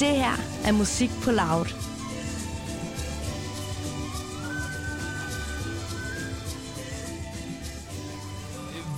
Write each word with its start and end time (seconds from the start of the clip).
Det 0.00 0.08
her 0.08 0.36
er 0.64 0.72
Musik 0.72 1.10
på 1.22 1.30
Loud. 1.30 1.66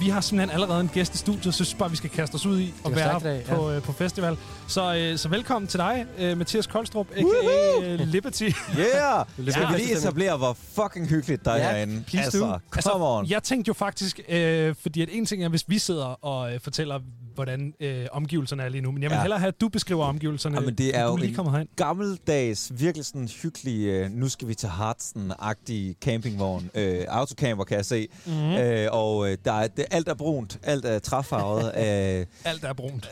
Vi 0.00 0.08
har 0.08 0.20
simpelthen 0.20 0.54
allerede 0.54 0.80
en 0.80 0.88
gæst 0.88 1.14
i 1.14 1.18
studiet, 1.18 1.42
så 1.42 1.48
jeg 1.48 1.54
synes 1.54 1.74
bare, 1.74 1.90
vi 1.90 1.96
skal 1.96 2.10
kaste 2.10 2.34
os 2.34 2.46
ud 2.46 2.58
i 2.60 2.74
er 2.84 2.90
være 2.90 3.18
dag, 3.18 3.44
ja. 3.48 3.54
på, 3.54 3.70
øh, 3.70 3.82
på 3.82 3.92
festival. 3.92 4.36
Så, 4.68 4.94
øh, 4.94 5.18
så 5.18 5.28
velkommen 5.28 5.66
til 5.68 5.78
dig, 5.78 6.06
øh, 6.18 6.38
Mathias 6.38 6.66
Koldstrup, 6.66 7.06
a.k.a. 7.16 7.84
øh, 7.84 8.00
Liberty. 8.00 8.42
Yeah! 8.42 9.26
lidt 9.36 9.54
Skal 9.54 9.68
vi 9.68 9.76
lige 9.76 9.96
etablere, 9.96 10.36
hvor 10.36 10.56
fucking 10.74 11.08
hyggeligt 11.08 11.44
der 11.44 11.50
er 11.50 11.56
Ja, 11.56 11.70
herinde? 11.72 12.04
please 12.06 12.24
altså, 12.24 12.58
do. 12.74 12.80
come 12.80 13.04
on. 13.04 13.26
Jeg 13.26 13.42
tænkte 13.42 13.68
jo 13.68 13.74
faktisk, 13.74 14.20
øh, 14.28 14.74
fordi 14.82 15.02
at 15.02 15.08
en 15.12 15.26
ting 15.26 15.44
er, 15.44 15.48
hvis 15.48 15.64
vi 15.66 15.78
sidder 15.78 16.24
og 16.24 16.54
øh, 16.54 16.60
fortæller, 16.60 17.00
hvordan 17.38 17.74
øh, 17.80 18.06
omgivelserne 18.12 18.62
er 18.62 18.68
lige 18.68 18.80
nu, 18.82 18.90
men 18.92 19.02
jeg 19.02 19.10
vil 19.10 19.14
Ja. 19.16 19.20
hellere 19.22 19.38
have, 19.38 19.48
at 19.48 19.60
du 19.60 19.68
beskriver 19.68 20.04
omgivelserne. 20.04 20.56
Jamen, 20.56 20.74
det 20.74 20.96
er 20.96 21.04
jo 21.04 21.16
lige 21.16 21.34
kommer 21.34 21.52
herind. 21.52 21.68
Gammeldags, 21.76 22.72
virkelig 22.78 23.04
sådan 23.06 23.28
hyggelig, 23.42 23.86
øh, 23.86 24.10
nu 24.10 24.28
skal 24.28 24.48
vi 24.48 24.54
til 24.54 24.66
Hartsen-agtig 24.68 25.94
campingvogn. 26.04 26.70
Øh, 26.74 27.04
autocamper, 27.08 27.64
kan 27.64 27.76
jeg 27.76 27.84
se. 27.84 28.08
Mm. 28.26 28.32
Øh, 28.32 28.88
og 28.92 29.30
øh, 29.30 29.36
der 29.44 29.52
er, 29.52 29.66
det, 29.66 29.84
alt 29.90 30.08
er 30.08 30.14
brunt, 30.14 30.58
alt 30.62 30.84
er 30.84 30.98
træfarvet. 30.98 31.64
øh, 32.20 32.26
Alt 32.44 32.64
er 32.64 32.72
brunt. 32.72 33.10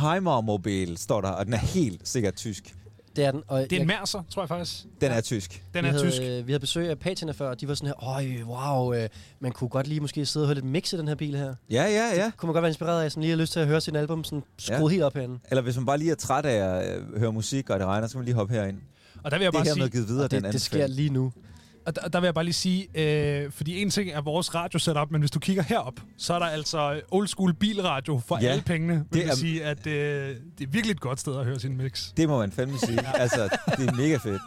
Heimer-mobil 0.00 0.96
står 0.96 1.20
der, 1.20 1.28
og 1.28 1.44
den 1.46 1.54
er 1.54 1.58
helt 1.58 2.08
sikkert 2.08 2.34
tysk. 2.34 2.74
Det 3.20 3.26
er 3.26 3.30
den. 3.32 3.42
Og 3.48 3.60
Det 3.62 3.72
er 3.72 3.80
en 3.80 3.86
Mercer, 3.86 4.22
tror 4.30 4.42
jeg 4.42 4.48
faktisk. 4.48 4.84
Den 5.00 5.12
er 5.12 5.20
tysk. 5.20 5.62
Den 5.74 5.82
vi 5.84 5.88
er 5.88 5.92
havde, 5.92 6.10
tysk. 6.10 6.22
øh, 6.22 6.46
Vi 6.46 6.52
havde 6.52 6.60
besøg 6.60 6.88
af 6.90 6.98
patina 6.98 7.32
før, 7.32 7.48
og 7.50 7.60
de 7.60 7.68
var 7.68 7.74
sådan 7.74 7.86
her, 7.86 8.08
øj, 8.08 8.26
wow, 8.44 8.94
øh, 8.94 9.08
man 9.40 9.52
kunne 9.52 9.68
godt 9.70 9.86
lige 9.86 10.00
måske 10.00 10.26
sidde 10.26 10.44
og 10.44 10.48
høre 10.48 10.54
lidt 10.54 10.64
mix 10.64 10.92
i 10.92 10.96
den 10.96 11.08
her 11.08 11.14
bil 11.14 11.36
her. 11.36 11.54
Ja, 11.70 11.82
ja, 11.84 12.10
ja. 12.16 12.30
Kunne 12.36 12.46
man 12.46 12.52
godt 12.52 12.62
være 12.62 12.70
inspireret 12.70 13.02
af, 13.04 13.10
sådan 13.10 13.20
lige 13.22 13.30
har 13.30 13.38
lyst 13.38 13.52
til 13.52 13.60
at 13.60 13.66
høre 13.66 13.80
sin 13.80 13.96
album 13.96 14.24
sådan 14.24 14.42
skruet 14.58 14.80
Ja. 14.80 14.88
helt 14.88 15.02
op 15.02 15.14
herinde. 15.14 15.38
Eller 15.50 15.62
hvis 15.62 15.76
man 15.76 15.86
bare 15.86 15.98
lige 15.98 16.10
er 16.10 16.14
træt 16.14 16.44
af 16.46 16.78
at 16.78 16.98
øh, 16.98 17.18
høre 17.18 17.32
musik, 17.32 17.70
og 17.70 17.78
det 17.78 17.86
regner, 17.86 18.06
så 18.06 18.12
kan 18.12 18.18
man 18.18 18.24
lige 18.24 18.34
hoppe 18.34 18.54
herind. 18.54 18.78
Og 19.24 19.30
der 19.30 19.36
vil 19.38 19.44
jeg 19.44 19.52
Det 19.52 19.58
bare 19.58 19.66
er 19.66 19.70
hermed 19.74 19.82
sige, 19.82 19.90
givet 19.92 20.08
videre, 20.08 20.24
Og 20.24 20.30
den 20.30 20.44
det, 20.44 20.52
det 20.52 20.60
sker 20.62 20.86
lige 20.86 21.10
nu. 21.10 21.32
Og 21.86 21.94
der, 21.96 22.08
der 22.08 22.20
vil 22.20 22.26
jeg 22.26 22.34
bare 22.34 22.44
lige 22.44 22.54
sige, 22.54 22.88
øh, 22.94 23.50
fordi 23.52 23.82
en 23.82 23.90
ting 23.90 24.10
er 24.10 24.20
vores 24.20 24.54
radiosetup, 24.54 25.10
men 25.10 25.20
hvis 25.20 25.30
du 25.30 25.38
kigger 25.38 25.62
herop, 25.62 26.00
så 26.18 26.34
er 26.34 26.38
der 26.38 26.46
altså 26.46 27.00
old 27.10 27.26
school 27.28 27.54
bilradio 27.54 28.20
for 28.26 28.38
Ja, 28.42 28.46
alle 28.48 28.62
pengene. 28.62 28.94
Det 28.94 29.06
det 29.12 29.22
vil 29.22 29.28
er- 29.30 29.34
sige, 29.34 29.64
at 29.64 29.86
øh, 29.86 30.36
det 30.58 30.66
er 30.66 30.70
virkelig 30.70 30.92
et 30.94 31.00
godt 31.00 31.20
sted 31.20 31.36
at 31.36 31.44
høre 31.44 31.60
sin 31.60 31.76
mix. 31.76 32.12
Det 32.16 32.28
må 32.28 32.38
man 32.38 32.52
fandme 32.52 32.78
sige. 32.78 32.98
altså, 33.16 33.48
det 33.78 33.88
er 33.88 33.92
mega 33.94 34.16
fedt. 34.16 34.42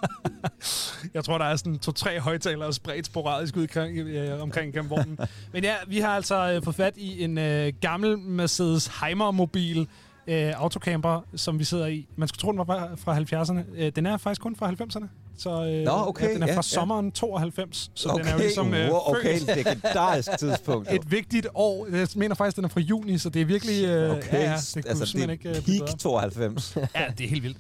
Jeg 1.14 1.24
tror, 1.24 1.38
der 1.38 1.46
er 1.46 1.56
sådan 1.56 1.80
to-tre 1.80 2.20
højtalere 2.20 2.74
spredt 2.74 3.06
sporadisk 3.06 3.58
ud 3.58 3.62
omkring, 3.62 3.98
øh, 3.98 4.42
omkring 4.42 4.74
gennem 4.74 4.90
vognen. 4.90 5.18
Men 5.54 5.64
ja, 5.64 5.74
vi 5.88 6.00
har 6.00 6.10
altså 6.16 6.52
øh, 6.52 6.64
fået 6.64 6.76
fat 6.76 6.94
i 6.98 7.24
en 7.24 7.38
øh, 7.38 7.74
gammel 7.82 8.18
Mercedes 8.20 8.88
Heimer-mobil 9.02 9.88
øh, 10.28 10.54
autocamper, 10.56 11.26
som 11.36 11.60
vi 11.60 11.64
sidder 11.64 11.88
i. 11.88 12.08
Man 12.18 12.28
skulle 12.28 12.40
tro, 12.42 12.52
den 12.52 12.58
var 12.58 12.64
fra- 12.66 12.96
fra 12.96 13.44
70'erne. 13.44 13.60
Øh, 13.82 13.92
den 13.96 14.06
er 14.06 14.18
faktisk 14.18 14.42
kun 14.42 14.56
fra 14.56 14.70
90'erne. 14.72 15.06
Så 15.38 15.50
øh, 15.66 15.84
Nå, 15.84 15.92
okay, 15.92 16.28
ja, 16.28 16.34
den 16.34 16.44
er 16.44 16.48
ja, 16.48 16.54
fra 16.54 16.58
ja. 16.58 16.62
sommeren 16.62 17.12
92. 17.12 17.92
Så 17.96 18.10
okay, 18.10 18.20
den 18.20 18.28
er 18.28 18.32
jo 18.34 18.38
ligesom 18.38 18.74
øh, 18.74 18.90
wow, 18.92 19.00
okay, 19.06 19.40
født 19.40 19.56
legendarisk 19.56 20.30
tidspunkt. 20.40 20.92
et 20.92 21.12
vigtigt 21.12 21.48
år. 21.54 21.88
Jeg 21.92 22.08
mener 22.16 22.36
faktisk, 22.36 22.56
den 22.56 22.66
er 22.66 22.70
fra 22.70 22.80
juni, 22.80 23.18
så 23.18 23.30
det 23.30 23.42
er 23.42 23.46
virkelig... 23.46 23.86
Øh, 23.86 24.12
Okay, 24.18 24.34
ja, 24.34 24.52
ja, 24.52 24.58
det 24.74 24.86
altså 24.88 25.18
det 25.18 25.30
ikke 25.30 25.50
er 25.50 25.58
øh, 25.58 25.64
blive 25.64 25.80
peak 25.80 25.88
bedre. 25.88 25.98
92. 25.98 26.76
Ja, 26.96 27.06
det 27.18 27.24
er 27.24 27.30
helt 27.30 27.44
vildt. 27.44 27.58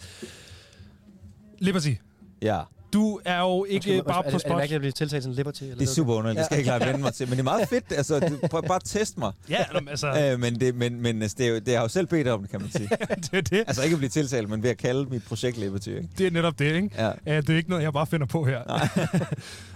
Liberty, 1.59 1.94
ja, 2.41 2.59
du 2.94 3.19
er 3.25 3.39
jo 3.39 3.66
ikke 3.66 3.75
Undskyld, 3.75 4.03
bare 4.03 4.17
er, 4.17 4.22
på 4.22 4.25
det, 4.25 4.33
er 4.33 4.38
det 4.38 4.41
spot. 4.41 4.58
mærkeligt 4.58 4.75
at 4.75 4.81
blive 4.81 4.91
tiltalt 4.91 5.23
som 5.23 5.31
Liberty? 5.33 5.63
Eller 5.63 5.75
det 5.75 5.89
er 5.89 5.94
super 5.94 6.13
underligt. 6.13 6.38
Det 6.38 6.45
skal 6.45 6.55
jeg 6.55 6.59
ikke 6.59 6.69
lade 6.80 6.86
vende 6.86 7.02
mig 7.02 7.13
til. 7.13 7.27
Men 7.27 7.31
det 7.31 7.39
er 7.39 7.44
meget 7.44 7.69
fedt. 7.69 7.85
Altså, 7.91 8.19
du, 8.19 8.47
prøv 8.47 8.61
bare 8.67 8.75
at 8.75 8.81
teste 8.85 9.19
mig. 9.19 9.31
Ja, 9.50 9.63
altså, 9.88 10.31
Øh, 10.33 10.39
men 10.39 10.59
det, 10.59 10.75
men, 10.75 11.02
men 11.02 11.22
altså, 11.22 11.35
det, 11.38 11.45
er 11.45 11.50
jo, 11.50 11.56
det 11.56 11.68
har 11.68 11.73
jeg 11.73 11.84
jo 11.84 11.88
selv 11.88 12.07
bedt 12.07 12.28
om, 12.28 12.41
det 12.41 12.51
kan 12.51 12.62
man 12.62 12.72
sige. 12.72 12.90
det 13.31 13.34
er 13.34 13.41
det. 13.41 13.63
Altså 13.68 13.84
ikke 13.84 13.94
at 13.94 13.97
blive 13.97 14.09
tiltalt, 14.09 14.50
men 14.50 14.63
ved 14.63 14.69
at 14.69 14.78
kalde 14.78 15.06
mit 15.09 15.23
projekt 15.23 15.57
Liberty. 15.57 15.90
Ikke? 15.90 16.09
Det 16.18 16.28
er 16.28 16.31
netop 16.31 16.59
det, 16.59 16.75
ikke? 16.75 16.90
Ja. 16.97 17.12
Ja, 17.25 17.41
det 17.41 17.50
er 17.50 17.57
ikke 17.57 17.69
noget, 17.69 17.84
jeg 17.84 17.94
bare 17.94 18.07
finder 18.07 18.25
på 18.25 18.45
her. 18.45 18.62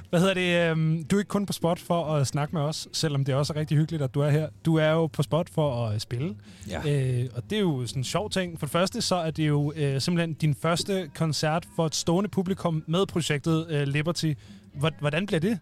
Hvad 0.09 0.19
hedder 0.19 0.34
det? 0.34 0.72
øhm, 0.72 1.03
Du 1.03 1.16
er 1.16 1.19
ikke 1.19 1.29
kun 1.29 1.45
på 1.45 1.53
spot 1.53 1.79
for 1.79 2.06
at 2.06 2.28
snakke 2.28 2.56
med 2.56 2.62
os, 2.62 2.88
selvom 2.94 3.25
det 3.25 3.35
også 3.35 3.53
er 3.53 3.57
rigtig 3.59 3.78
hyggeligt, 3.78 4.03
at 4.03 4.13
du 4.13 4.19
er 4.22 4.29
her. 4.29 4.47
Du 4.66 4.75
er 4.75 4.90
jo 4.90 5.07
på 5.07 5.23
spot 5.23 5.50
for 5.50 5.88
at 5.88 6.01
spille. 6.01 6.35
Ja. 6.69 6.81
Øh, 7.22 7.29
og 7.35 7.44
det 7.50 7.56
er 7.56 7.59
jo 7.62 7.88
sådan 7.88 8.00
en 8.00 8.03
sjov 8.03 8.29
ting. 8.29 8.59
For 8.59 8.66
det 8.66 8.72
første, 8.72 9.01
så 9.01 9.16
er 9.16 9.31
det 9.31 9.47
jo 9.47 9.73
øh, 9.75 10.01
simpelthen 10.01 10.34
din 10.34 10.56
første 10.56 11.09
koncert 11.16 11.68
for 11.75 11.85
et 11.85 11.95
stående 11.95 12.29
publikum 12.29 12.84
med 12.88 13.06
projektet 13.06 13.66
øh, 13.69 13.88
Liberty. 13.88 14.34
Hvor- 14.73 15.00
Hvordan 15.00 15.25
bliver 15.25 15.40
det? 15.40 15.59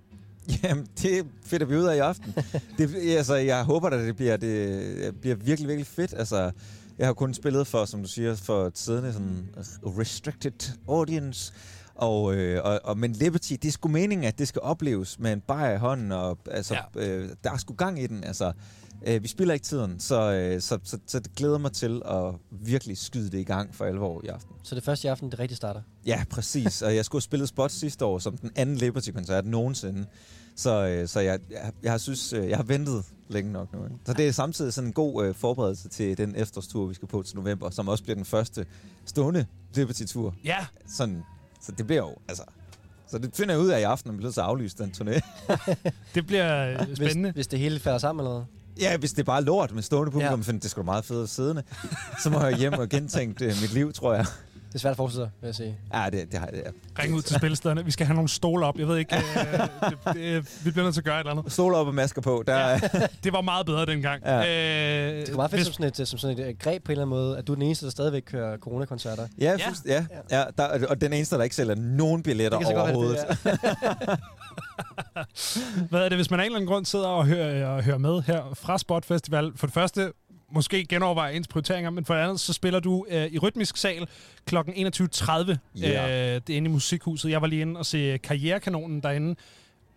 Jamen, 0.63 0.87
det 1.01 1.25
finder 1.45 1.65
vi 1.65 1.75
ud 1.75 1.83
af 1.83 1.95
i 1.95 1.99
aften. 1.99 2.33
det, 2.77 2.95
altså, 3.17 3.35
jeg 3.35 3.63
håber, 3.63 3.89
at 3.89 3.99
det 4.07 4.15
bliver, 4.15 4.37
det 4.37 5.15
bliver 5.21 5.35
virkelig, 5.35 5.67
virkelig 5.67 5.87
fedt. 5.87 6.13
Altså, 6.17 6.51
jeg 6.97 7.07
har 7.07 7.13
kun 7.13 7.33
spillet 7.33 7.67
for, 7.67 7.85
som 7.85 8.01
du 8.01 8.07
siger, 8.07 8.35
for 8.35 8.67
et 8.67 8.77
siddende 8.77 9.13
sådan 9.13 9.55
restricted 9.83 10.77
audience. 10.87 11.53
Og, 11.95 12.35
øh, 12.35 12.61
og, 12.63 12.79
og, 12.83 12.97
men 12.97 13.11
Liberty, 13.11 13.53
det 13.53 13.65
er 13.65 13.71
sgu 13.71 13.89
meningen, 13.89 14.27
at 14.27 14.39
det 14.39 14.47
skal 14.47 14.61
opleves 14.61 15.19
med 15.19 15.33
en 15.33 15.41
bajer 15.41 15.75
i 15.75 15.77
hånden, 15.77 16.11
og 16.11 16.37
altså, 16.51 16.77
ja. 16.95 17.07
øh, 17.07 17.29
der 17.43 17.51
er 17.51 17.57
sgu 17.57 17.73
gang 17.73 18.03
i 18.03 18.07
den. 18.07 18.23
Altså, 18.23 18.51
øh, 19.07 19.23
vi 19.23 19.27
spiller 19.27 19.53
ikke 19.53 19.63
tiden, 19.63 19.99
så, 19.99 20.31
øh, 20.31 20.61
så, 20.61 20.79
så, 20.83 20.97
så 21.07 21.19
det 21.19 21.35
glæder 21.35 21.57
mig 21.57 21.71
til 21.71 22.01
at 22.05 22.33
virkelig 22.51 22.97
skyde 22.97 23.31
det 23.31 23.39
i 23.39 23.43
gang 23.43 23.75
for 23.75 23.85
alvor 23.85 24.21
i 24.23 24.27
aften. 24.27 24.55
Så 24.63 24.75
det 24.75 24.81
er 24.81 24.85
først 24.85 25.03
i 25.03 25.07
aften, 25.07 25.31
det 25.31 25.39
rigtig 25.39 25.57
starter. 25.57 25.81
Ja, 26.05 26.23
præcis. 26.29 26.81
Og 26.81 26.95
jeg 26.95 27.05
skulle 27.05 27.19
have 27.19 27.23
spillet 27.23 27.49
spot 27.49 27.71
sidste 27.71 28.05
år 28.05 28.19
som 28.19 28.37
den 28.37 28.51
anden 28.55 28.75
Liberty-koncert 28.75 29.45
nogensinde. 29.45 30.05
Så, 30.55 30.87
øh, 30.87 31.07
så 31.07 31.19
jeg, 31.19 31.39
jeg, 31.51 31.71
jeg, 31.83 31.91
har 31.91 31.97
synes, 31.97 32.33
øh, 32.33 32.49
jeg 32.49 32.57
har 32.57 32.63
ventet 32.63 33.03
længe 33.29 33.51
nok 33.51 33.73
nu. 33.73 33.83
Ikke? 33.83 33.95
Så 34.05 34.13
det 34.13 34.27
er 34.27 34.31
samtidig 34.31 34.73
sådan 34.73 34.87
en 34.87 34.93
god 34.93 35.25
øh, 35.25 35.35
forberedelse 35.35 35.89
til 35.89 36.17
den 36.17 36.35
efterårstur, 36.35 36.85
vi 36.85 36.93
skal 36.93 37.07
på 37.07 37.21
til 37.23 37.35
november, 37.35 37.69
som 37.69 37.87
også 37.87 38.03
bliver 38.03 38.15
den 38.15 38.25
første 38.25 38.65
stående 39.05 39.45
Liberty-tur. 39.75 40.35
Ja, 40.43 40.65
Sådan, 40.87 41.23
så 41.61 41.71
det 41.71 41.87
bliver 41.87 42.01
jo, 42.01 42.15
altså... 42.27 42.43
Så 43.07 43.17
det 43.17 43.31
finder 43.35 43.53
jeg 43.53 43.63
ud 43.63 43.69
af 43.69 43.79
i 43.79 43.83
aften, 43.83 44.09
om 44.09 44.19
vi 44.19 44.25
at 44.25 44.37
aflyse 44.37 44.77
den 44.77 44.93
turné. 44.97 45.19
det 46.15 46.27
bliver 46.27 46.67
øh, 46.71 46.95
spændende. 46.95 47.29
Hvis, 47.31 47.35
hvis 47.35 47.47
det 47.47 47.59
hele 47.59 47.79
falder 47.79 47.99
sammen 47.99 48.19
eller 48.25 48.31
noget. 48.31 48.45
ja, 48.79 48.97
hvis 48.97 49.11
det 49.11 49.19
er 49.19 49.23
bare 49.23 49.43
lort 49.43 49.73
med 49.73 49.83
stående 49.83 50.11
publikum, 50.11 50.39
Ja. 50.39 50.43
finder 50.43 50.59
det 50.61 50.71
sgu 50.71 50.81
da 50.81 50.85
meget 50.85 51.05
fedt 51.05 51.29
siddende. 51.29 51.63
Så 52.23 52.29
må 52.29 52.41
jeg 52.43 52.57
hjem 52.57 52.73
og 52.73 52.89
gentænke 52.89 53.45
øh, 53.45 53.51
mit 53.61 53.73
liv, 53.73 53.93
tror 53.93 54.13
jeg. 54.13 54.25
Det 54.75 54.79
er 54.79 54.81
svært 54.81 54.91
at 54.91 54.97
forestille 54.97 55.25
sig, 55.25 55.31
vil 55.41 55.47
jeg 55.47 55.55
sige. 55.55 55.77
Ja, 55.93 56.09
det, 56.09 56.31
det 56.31 56.39
har 56.39 56.49
jeg. 56.53 56.61
Ja. 56.65 57.03
Ring 57.03 57.15
ud 57.15 57.21
til 57.21 57.35
spilstederne. 57.35 57.85
Vi 57.85 57.91
skal 57.91 58.05
have 58.05 58.15
nogle 58.15 58.29
stole 58.29 58.65
op. 58.65 58.79
Jeg 58.79 58.87
ved 58.87 58.97
ikke, 58.97 59.15
øh, 59.15 59.21
det, 59.89 60.13
det, 60.13 60.65
vi 60.65 60.71
bliver 60.71 60.83
nødt 60.83 60.93
til 60.93 61.01
at 61.01 61.05
gøre 61.05 61.15
et 61.15 61.19
eller 61.19 61.31
andet. 61.31 61.51
Stoler 61.51 61.77
op 61.77 61.87
og 61.87 61.95
masker 61.95 62.21
på. 62.21 62.43
Der, 62.47 62.57
ja. 62.69 62.79
Det 63.23 63.33
var 63.33 63.41
meget 63.41 63.65
bedre 63.65 63.85
dengang. 63.85 64.23
Ja. 64.25 64.37
Øh, 64.39 65.21
Det 65.21 65.29
er 65.29 65.35
meget 65.35 65.51
fedt 65.51 65.59
hvis- 65.59 65.65
som 65.65 65.73
sådan, 65.73 66.01
et, 66.01 66.07
som 66.07 66.19
sådan 66.19 66.39
et 66.39 66.47
øh, 66.47 66.55
greb 66.59 66.83
på 66.83 66.91
en 66.91 66.93
eller 66.93 67.05
anden 67.05 67.09
måde, 67.17 67.37
at 67.37 67.47
du 67.47 67.51
er 67.51 67.55
den 67.55 67.63
eneste, 67.63 67.85
der 67.85 67.91
stadigvæk 67.91 68.23
kører 68.25 68.57
coronakoncerter. 68.57 69.27
Ja, 69.39 69.51
Ja. 69.51 69.57
ja. 69.85 70.05
ja, 70.21 70.37
ja 70.39 70.43
der, 70.57 70.87
og 70.89 71.01
den 71.01 71.13
eneste, 71.13 71.35
der 71.37 71.43
ikke 71.43 71.55
sælger 71.55 71.75
nogen 71.75 72.23
billetter 72.23 72.57
Det 72.59 72.67
godt 72.67 72.75
være, 72.75 72.83
overhovedet. 72.85 73.17
det 73.43 73.59
er. 73.63 74.15
Hvad 75.89 76.01
er 76.01 76.09
det, 76.09 76.17
hvis 76.17 76.31
man 76.31 76.39
af 76.39 76.43
en 76.43 76.45
eller 76.45 76.57
anden 76.59 76.67
grund 76.71 76.85
sidder 76.85 77.07
og 77.07 77.25
hører, 77.25 77.67
og 77.67 77.83
hører 77.83 77.97
med 77.97 78.21
her 78.21 78.41
fra 78.53 78.77
Spot 78.77 79.05
Festival? 79.05 79.51
For 79.55 79.67
det 79.67 79.73
første, 79.73 80.11
måske 80.51 80.85
genoverveje 80.85 81.33
ens 81.33 81.47
prioriteringer, 81.47 81.89
men 81.89 82.05
for 82.05 82.13
det 82.13 82.21
andet, 82.21 82.39
så 82.39 82.53
spiller 82.53 82.79
du 82.79 83.05
øh, 83.09 83.25
i 83.25 83.37
Rytmisk 83.39 83.77
Sal 83.77 84.07
kl. 84.45 84.55
21.30. 84.57 85.55
Ja. 85.81 86.35
Øh, 86.35 86.41
det 86.47 86.53
er 86.53 86.57
inde 86.57 86.69
i 86.69 86.71
Musikhuset. 86.73 87.29
Jeg 87.31 87.41
var 87.41 87.47
lige 87.47 87.61
inde 87.61 87.77
og 87.79 87.85
se 87.85 88.17
Karrierekanonen 88.17 89.01
derinde. 89.03 89.35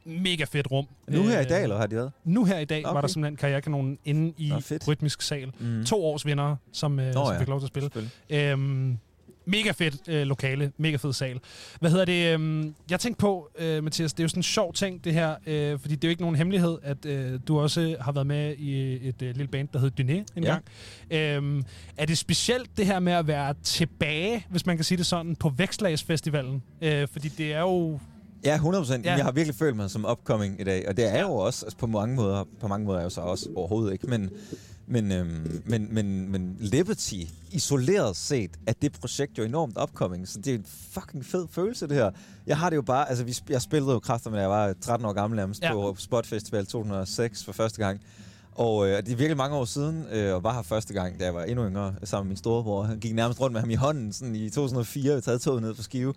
Mega 0.05 0.45
fedt 0.45 0.71
rum. 0.71 0.87
Nu 1.09 1.23
her 1.23 1.39
i 1.41 1.43
Øh, 1.43 1.49
dag, 1.49 1.63
eller 1.63 1.77
har 1.77 1.87
de 1.87 1.97
været? 1.97 2.13
Nu 2.25 2.45
her 2.45 2.59
i 2.59 2.65
dag 2.65 2.87
okay. 2.87 2.95
var 2.95 3.01
der 3.01 3.09
simpelthen 3.09 3.37
Karrierekanonen 3.37 3.99
inde 4.05 4.35
i 4.39 4.49
Nå, 4.49 4.61
fedt. 4.61 4.89
Rytmisk 4.89 5.23
Sal. 5.23 5.53
Mm. 5.59 5.85
To 5.85 6.05
års 6.05 6.27
vinder, 6.27 6.57
som, 6.73 7.01
øh, 7.01 7.07
Nå, 7.07 7.13
som 7.13 7.33
ja. 7.35 7.41
fik 7.41 7.49
lov 7.49 7.61
til 7.61 7.67
at 7.67 7.69
spille. 7.69 8.11
Øhm, 8.31 8.99
mega 9.49 9.71
fedt 9.71 9.97
øh, 10.09 10.23
lokale, 10.27 10.73
mega 10.79 10.97
fed 10.97 11.13
sal. 11.13 11.41
Hvad 11.81 11.91
hedder 11.91 12.05
det? 12.05 12.35
Øhm, 12.35 12.75
jeg 12.91 13.01
tænkte 13.01 13.21
på, 13.21 13.49
øh, 13.59 13.85
Mathias, 13.85 14.13
det 14.13 14.21
er 14.21 14.25
jo 14.25 14.29
sådan 14.29 14.39
en 14.39 14.43
sjov 14.43 14.73
ting, 14.73 15.05
det 15.05 15.13
her, 15.15 15.35
øh, 15.47 15.79
fordi 15.81 15.95
det 15.95 16.05
er 16.05 16.09
jo 16.09 16.11
ikke 16.11 16.23
nogen 16.23 16.37
hemmelighed, 16.37 16.79
at 16.83 17.07
øh, 17.07 17.41
du 17.49 17.59
også 17.61 17.97
har 18.01 18.13
været 18.13 18.27
med 18.27 18.55
i 18.59 18.93
et 19.09 19.23
øh, 19.23 19.37
lille 19.37 19.47
band, 19.49 19.69
der 19.73 19.79
hedder 19.79 20.05
Dyné 20.05 20.25
en 20.37 20.45
Ja. 20.45 20.51
gang. 20.51 20.65
Øhm, 21.11 21.65
er 21.97 22.07
det 22.07 22.19
specielt 22.19 22.71
det 22.77 22.87
her 22.87 22.99
med 23.01 23.13
at 23.13 23.27
være 23.27 23.55
tilbage, 23.63 24.47
hvis 24.51 24.67
man 24.67 24.77
kan 24.77 24.85
sige 24.85 24.99
det 24.99 25.07
sådan, 25.07 25.37
på 25.37 25.53
Vækstlagsfestivalen? 25.57 26.63
Øh, 26.83 27.09
fordi 27.13 27.29
det 27.29 27.53
er 27.55 27.61
jo... 27.61 28.01
Ja, 28.45 28.55
100 28.55 28.83
procent. 28.85 29.05
Ja. 29.05 29.11
Ja. 29.11 29.17
Jeg 29.17 29.25
har 29.25 29.33
virkelig 29.33 29.55
følt 29.55 29.77
mig 29.77 29.91
som 29.91 30.07
upcoming 30.11 30.61
i 30.61 30.65
dag, 30.65 30.89
og 30.89 30.97
det 30.97 31.05
er 31.09 31.15
Ja. 31.15 31.21
jo 31.21 31.33
også, 31.33 31.67
altså 31.67 31.79
på 31.79 31.87
mange 31.87 32.17
måder, 32.17 32.45
på 32.61 32.69
mange 32.69 32.87
måder 32.87 32.99
er 32.99 33.03
jeg 33.03 33.05
jo 33.05 33.11
så 33.11 33.21
også 33.21 33.49
overhovedet 33.57 33.93
ikke, 33.93 34.07
men, 34.07 34.31
men, 34.91 35.13
øhm, 35.13 35.63
men, 35.67 35.95
men, 35.95 36.29
men 36.33 36.57
Liberty, 36.61 37.23
isoleret 37.51 38.17
set, 38.17 38.51
er 38.67 38.73
det 38.83 38.93
projekt 38.93 39.39
jo 39.39 39.43
enormt 39.45 39.79
upcoming, 39.83 40.29
så 40.29 40.39
det 40.41 40.51
er 40.55 40.59
en 40.59 40.67
fucking 40.93 41.25
fed 41.25 41.47
følelse, 41.51 41.87
det 41.87 41.97
her. 41.97 42.11
Jeg 42.47 42.59
har 42.59 42.71
det 42.71 42.77
jo 42.77 42.83
bare, 42.83 43.09
altså 43.09 43.25
vi, 43.25 43.31
sp- 43.31 43.51
jeg 43.51 43.63
spillede 43.63 43.93
jo 43.93 43.99
kræfter, 43.99 44.31
da 44.31 44.41
jeg 44.41 44.51
var 44.51 44.75
13 44.81 45.07
år 45.07 45.13
gammel 45.13 45.37
nærmest, 45.37 45.63
Ja. 45.63 45.73
på 45.73 45.95
Spot 45.99 46.27
Festival 46.27 46.67
2006 46.67 47.45
for 47.45 47.53
første 47.53 47.79
gang. 47.85 48.01
Og 48.53 48.89
øh, 48.89 48.97
det 48.97 49.13
er 49.13 49.17
virkelig 49.17 49.37
mange 49.37 49.57
år 49.57 49.65
siden, 49.65 50.05
øh, 50.13 50.35
og 50.35 50.43
var 50.43 50.55
her 50.55 50.63
første 50.63 50.95
gang, 50.95 51.21
da 51.21 51.25
jeg 51.25 51.35
var 51.35 51.43
endnu 51.45 51.67
yngre, 51.69 51.95
sammen 52.05 52.27
med 52.27 52.31
min 52.31 52.37
storebror. 52.37 52.83
Han 52.83 52.99
gik 52.99 53.15
nærmest 53.15 53.41
rundt 53.41 53.53
med 53.53 53.61
ham 53.61 53.71
i 53.71 53.75
hånden 53.75 54.13
sådan 54.13 54.35
i 54.35 54.51
2004, 54.51 55.15
vi 55.15 55.21
taget 55.21 55.41
toget 55.41 55.63
ned 55.63 55.75
på 55.75 55.83
Skive. 55.83 56.15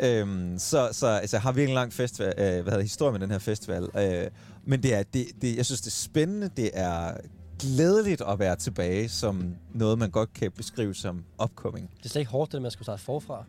Øhm, 0.00 0.58
så, 0.58 0.88
så 0.92 1.06
altså, 1.06 1.36
jeg 1.36 1.42
har 1.42 1.52
virkelig 1.52 1.72
en 1.72 1.74
lang 1.74 1.92
festival, 1.92 2.32
øh, 2.38 2.44
hvad 2.44 2.64
hedder, 2.64 2.80
historie 2.80 3.12
med 3.12 3.20
den 3.20 3.30
her 3.30 3.38
festival. 3.38 3.88
Øh, 3.98 4.26
men 4.66 4.82
det 4.82 4.94
er, 4.94 5.02
det, 5.02 5.26
det, 5.42 5.56
jeg 5.56 5.66
synes, 5.66 5.80
det 5.80 5.86
er 5.86 5.90
spændende, 5.90 6.50
det 6.56 6.70
er 6.74 7.12
glædeligt 7.58 8.22
at 8.28 8.38
være 8.38 8.56
tilbage 8.56 9.08
som 9.08 9.54
noget, 9.74 9.98
man 9.98 10.10
godt 10.10 10.32
kan 10.32 10.50
beskrive 10.52 10.94
som 10.94 11.24
upcoming. 11.42 11.90
Det 11.98 12.04
er 12.04 12.08
slet 12.08 12.20
ikke 12.20 12.30
hårdt, 12.30 12.52
det 12.52 12.66
at 12.66 12.72
skulle 12.72 12.86
starte 12.86 13.02
forfra. 13.02 13.44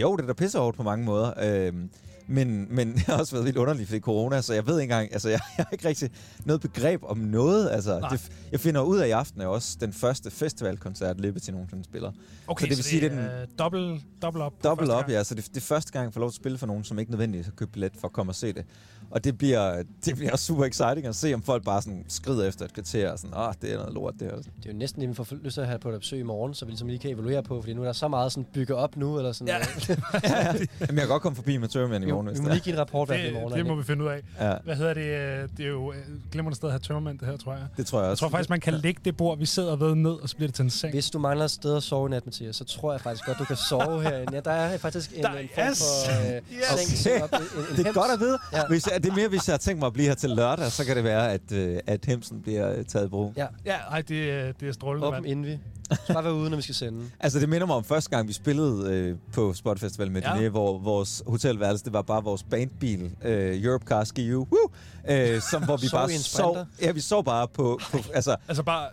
Jo, 0.00 0.16
det 0.16 0.22
er 0.22 0.26
da 0.26 0.32
pissehårdt 0.32 0.76
på 0.76 0.82
mange 0.82 1.04
måder. 1.04 1.32
Øhm, 1.42 1.90
men, 2.28 2.66
men 2.70 2.92
det 2.92 3.02
har 3.02 3.18
også 3.18 3.32
været 3.32 3.44
vildt 3.44 3.58
underligt, 3.58 3.88
fordi 3.88 4.00
corona, 4.00 4.42
så 4.42 4.54
jeg 4.54 4.66
ved 4.66 4.80
ikke 4.80 4.92
engang, 4.92 5.12
altså 5.12 5.28
jeg, 5.28 5.40
jeg 5.58 5.64
har 5.64 5.72
ikke 5.72 5.88
rigtig 5.88 6.10
noget 6.44 6.60
begreb 6.60 7.00
om 7.02 7.18
noget. 7.18 7.70
Altså, 7.70 8.08
det, 8.10 8.30
jeg 8.52 8.60
finder 8.60 8.80
ud 8.80 8.98
af 8.98 9.08
i 9.08 9.10
aften 9.10 9.40
er 9.40 9.46
også 9.46 9.76
den 9.80 9.92
første 9.92 10.30
festivalkoncert, 10.30 11.20
Liberty 11.20 11.50
nogensinde 11.50 11.84
spiller. 11.84 12.12
Okay, 12.46 12.64
så 12.64 12.68
det 12.68 12.76
vil 12.76 12.84
sige, 12.84 13.00
det 13.00 13.12
er 13.12 13.38
den... 13.40 13.48
dobbelt, 13.58 14.02
dobbelt 14.22 14.42
op. 14.42 14.64
Dobbelt 14.64 14.90
op, 14.90 15.08
ja. 15.08 15.24
Så 15.24 15.34
det, 15.34 15.48
det 15.48 15.56
er 15.56 15.60
første 15.60 15.92
gang, 15.92 16.04
jeg 16.04 16.12
får 16.12 16.20
lov 16.20 16.30
til 16.30 16.36
at 16.36 16.42
spille 16.42 16.58
for 16.58 16.66
nogen, 16.66 16.84
som 16.84 16.98
ikke 16.98 17.10
nødvendigvis 17.10 17.46
har 17.46 17.52
købt 17.52 17.72
billet 17.72 17.92
for 18.00 18.08
at 18.08 18.12
komme 18.12 18.30
og 18.30 18.36
se 18.36 18.52
det. 18.52 18.64
Og 19.10 19.24
det 19.24 19.38
bliver, 19.38 19.82
det 20.04 20.16
bliver 20.16 20.36
super 20.36 20.64
exciting 20.64 21.06
at 21.06 21.16
se, 21.16 21.34
om 21.34 21.42
folk 21.42 21.64
bare 21.64 21.82
sådan 21.82 22.04
skrider 22.08 22.48
efter 22.48 22.64
et 22.64 22.72
kvarter, 22.72 23.12
og 23.12 23.18
sådan, 23.18 23.36
åh, 23.36 23.52
det 23.62 23.72
er 23.72 23.76
noget 23.76 23.94
lort, 23.94 24.14
det 24.20 24.22
her. 24.22 24.36
Det 24.36 24.46
er 24.66 24.72
jo 24.72 24.76
næsten, 24.78 25.02
at 25.02 25.08
vi 25.08 25.14
får 25.14 25.26
lyst 25.42 25.54
til 25.54 25.60
at 25.60 25.66
have 25.66 25.78
på 25.78 25.90
et 25.90 26.00
besøg 26.00 26.20
i 26.20 26.22
morgen, 26.22 26.54
så 26.54 26.64
vi 26.64 26.70
ligesom 26.70 26.88
lige 26.88 26.98
kan 26.98 27.10
evaluere 27.10 27.42
på, 27.42 27.60
fordi 27.60 27.74
nu 27.74 27.80
er 27.80 27.86
der 27.86 27.92
så 27.92 28.08
meget 28.08 28.32
sådan 28.32 28.46
bygge 28.52 28.74
op 28.74 28.96
nu, 28.96 29.18
eller 29.18 29.32
sådan. 29.32 29.48
Ja. 29.48 29.58
ja, 30.24 30.46
ja. 30.46 30.52
Jamen, 30.52 30.66
jeg 30.80 30.96
kan 30.96 31.08
godt 31.08 31.22
komme 31.22 31.36
forbi 31.36 31.56
med 31.56 31.68
Tørmand 31.68 32.04
i 32.04 32.10
morgen, 32.10 32.17
hvis 32.26 32.38
vi 32.38 32.42
må 32.44 32.48
lige 32.50 32.60
give 32.60 32.72
en 32.72 32.78
rapport 32.80 33.08
det, 33.08 33.24
i 33.30 33.32
morgen. 33.32 33.52
Det 33.58 33.66
må 33.66 33.74
vi 33.74 33.84
finde 33.84 34.04
ud 34.04 34.08
af. 34.08 34.20
Ja. 34.40 34.54
Hvad 34.64 34.76
hedder 34.76 34.94
det? 34.94 35.00
øh, 35.42 35.48
Det 35.56 35.64
er 35.64 35.68
jo 35.68 35.92
øh, 35.92 35.98
glemmer 36.32 36.52
sted 36.54 36.68
at 36.68 36.72
have 36.72 36.78
tømmermænd, 36.80 37.18
det 37.18 37.28
her, 37.28 37.36
tror 37.36 37.52
jeg. 37.52 37.62
Det 37.76 37.86
tror 37.86 38.00
jeg 38.00 38.10
også. 38.10 38.24
Jeg 38.24 38.30
tror 38.30 38.36
faktisk, 38.36 38.50
man 38.50 38.60
kan 38.60 38.72
lægge 38.74 39.00
det 39.04 39.16
bord, 39.16 39.38
vi 39.38 39.46
sidder 39.46 39.76
ved 39.76 39.94
ned, 39.94 40.10
og 40.10 40.28
så 40.28 40.36
bliver 40.36 40.48
det 40.48 40.54
til 40.54 40.62
en 40.62 40.70
seng. 40.70 40.92
Hvis 40.94 41.10
du 41.10 41.18
mangler 41.18 41.44
et 41.44 41.50
sted 41.50 41.76
at 41.76 41.82
sove 41.82 42.08
i 42.08 42.10
nat, 42.10 42.26
Mathias, 42.26 42.56
så 42.56 42.64
tror 42.64 42.92
jeg 42.92 43.00
faktisk 43.00 43.26
godt, 43.26 43.38
du 43.38 43.44
kan 43.44 43.56
sove 43.56 44.02
herinde. 44.02 44.34
Ja, 44.34 44.40
der 44.40 44.50
er 44.50 44.78
faktisk 44.78 45.10
en, 45.16 45.22
Der- 45.22 45.30
en 45.32 45.48
form 45.54 45.68
yes! 45.70 45.78
for 46.06 46.36
øh, 46.36 46.42
Yes! 46.82 46.88
seng, 46.98 47.16
en, 47.16 47.22
en 47.70 47.76
Det 47.76 47.86
er 47.86 47.92
godt 47.92 48.12
at 48.12 48.20
vide. 48.20 48.38
Ja. 48.52 48.66
Hvis 48.68 48.86
jeg, 48.86 49.02
det 49.04 49.10
er 49.10 49.14
mere, 49.14 49.28
hvis 49.28 49.48
jeg 49.48 49.52
har 49.52 49.58
tænkt 49.58 49.78
mig 49.78 49.86
at 49.86 49.92
blive 49.92 50.08
her 50.08 50.14
til 50.14 50.30
lørdag, 50.30 50.72
så 50.72 50.84
kan 50.84 50.96
det 50.96 51.04
være, 51.04 51.32
at, 51.32 51.52
øh, 51.52 51.78
at 51.86 52.04
Hemsen 52.04 52.42
bliver 52.42 52.82
taget 52.82 53.06
i 53.06 53.08
brug. 53.08 53.32
Ja, 53.36 53.46
Ja, 53.66 53.76
ej, 53.90 54.02
det, 54.02 54.30
er- 54.30 54.52
det 54.52 54.68
er 54.68 54.72
strålende, 54.72 55.06
åben 55.06 55.16
mand. 55.22 55.26
inden 55.46 55.60
Så 56.06 56.12
bare 56.12 56.24
være 56.24 56.34
ude, 56.34 56.50
når 56.50 56.56
vi 56.56 56.62
skal 56.62 56.74
sende. 56.74 57.04
Altså, 57.20 57.38
det 57.40 57.48
minder 57.48 57.66
mig 57.66 57.76
om 57.76 57.84
første 57.84 58.10
gang, 58.10 58.28
vi 58.28 58.32
spillede 58.32 58.92
øh, 58.94 59.16
på 59.32 59.54
Spot 59.54 59.78
Festival 59.80 60.10
med 60.10 60.22
Ja. 60.22 60.36
ja. 60.36 60.48
hvor 60.48 60.78
vores 60.78 61.22
hotelværelse, 61.26 61.84
det 61.84 61.92
var 61.92 62.02
bare 62.02 62.24
vores 62.24 62.42
bandbil, 62.42 63.10
øh, 63.24 63.62
Europe 63.64 63.84
Car 63.86 64.04
Ski 64.04 64.34
U, 64.34 64.46
woo, 64.52 64.70
øh, 65.10 65.42
som, 65.50 65.64
hvor 65.64 65.76
vi 65.76 65.86
Sov 65.96 65.98
bare 66.00 66.18
sov. 66.18 66.56
Ja, 66.82 66.92
vi 66.92 67.00
sov 67.00 67.24
bare 67.24 67.48
på, 67.48 67.80
på 67.90 67.98
altså, 68.14 68.36
Altså 68.48 68.62
bare, 68.62 68.88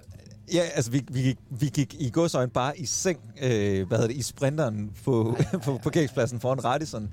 ja, 0.53 0.62
altså 0.75 0.92
vi, 0.92 1.03
vi, 1.12 1.21
gik, 1.21 1.38
vi 1.50 1.65
gik 1.74 1.95
i 2.00 2.09
godsøjne 2.09 2.51
bare 2.51 2.80
i 2.80 2.86
seng, 2.86 3.19
øh, 3.42 3.88
hvad 3.88 3.97
hedder 3.97 4.07
det, 4.07 4.18
i 4.18 4.21
sprinteren 4.21 4.92
på, 5.06 5.38
på 5.65 5.80
parkeringspladsen 5.83 6.39
foran 6.39 6.65
Radisson. 6.65 7.09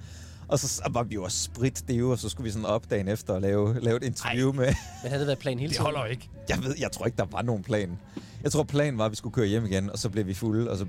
Og 0.49 0.58
så 0.58 0.82
var 0.90 1.02
vi 1.02 1.14
jo 1.14 1.25
også 1.25 1.43
sprit 1.43 1.84
det 1.88 2.02
og 2.02 2.19
så 2.19 2.29
skulle 2.29 2.44
vi 2.44 2.50
sådan 2.50 2.67
op 2.67 2.90
dagen 2.90 3.08
efter 3.08 3.34
og 3.34 3.40
lave, 3.40 3.81
lave 3.81 3.96
et 3.96 4.02
interview 4.02 4.50
Ej. 4.50 4.56
med... 4.56 4.67
Men 4.67 5.08
havde 5.11 5.19
det 5.19 5.26
været 5.26 5.38
plan 5.38 5.58
hele 5.58 5.69
det 5.69 5.75
tiden? 5.76 5.84
holder 5.84 6.00
jo 6.05 6.11
ikke. 6.11 6.31
Jeg 6.49 6.58
ved, 6.62 6.75
jeg 6.81 6.93
tror 6.93 7.06
ikke, 7.06 7.17
der 7.17 7.26
var 7.31 7.43
nogen 7.43 7.62
plan. 7.62 7.99
Jeg 8.43 8.53
tror, 8.53 8.62
planen 8.62 8.99
var, 8.99 9.05
at 9.05 9.11
vi 9.11 9.17
skulle 9.17 9.35
køre 9.35 9.47
hjem 9.47 9.67
igen, 9.67 9.91
og 9.91 9.99
så 9.99 10.09
blev 10.09 10.27
vi 10.27 10.35
fulde, 10.35 10.71
og 10.71 10.77
så 10.79 10.87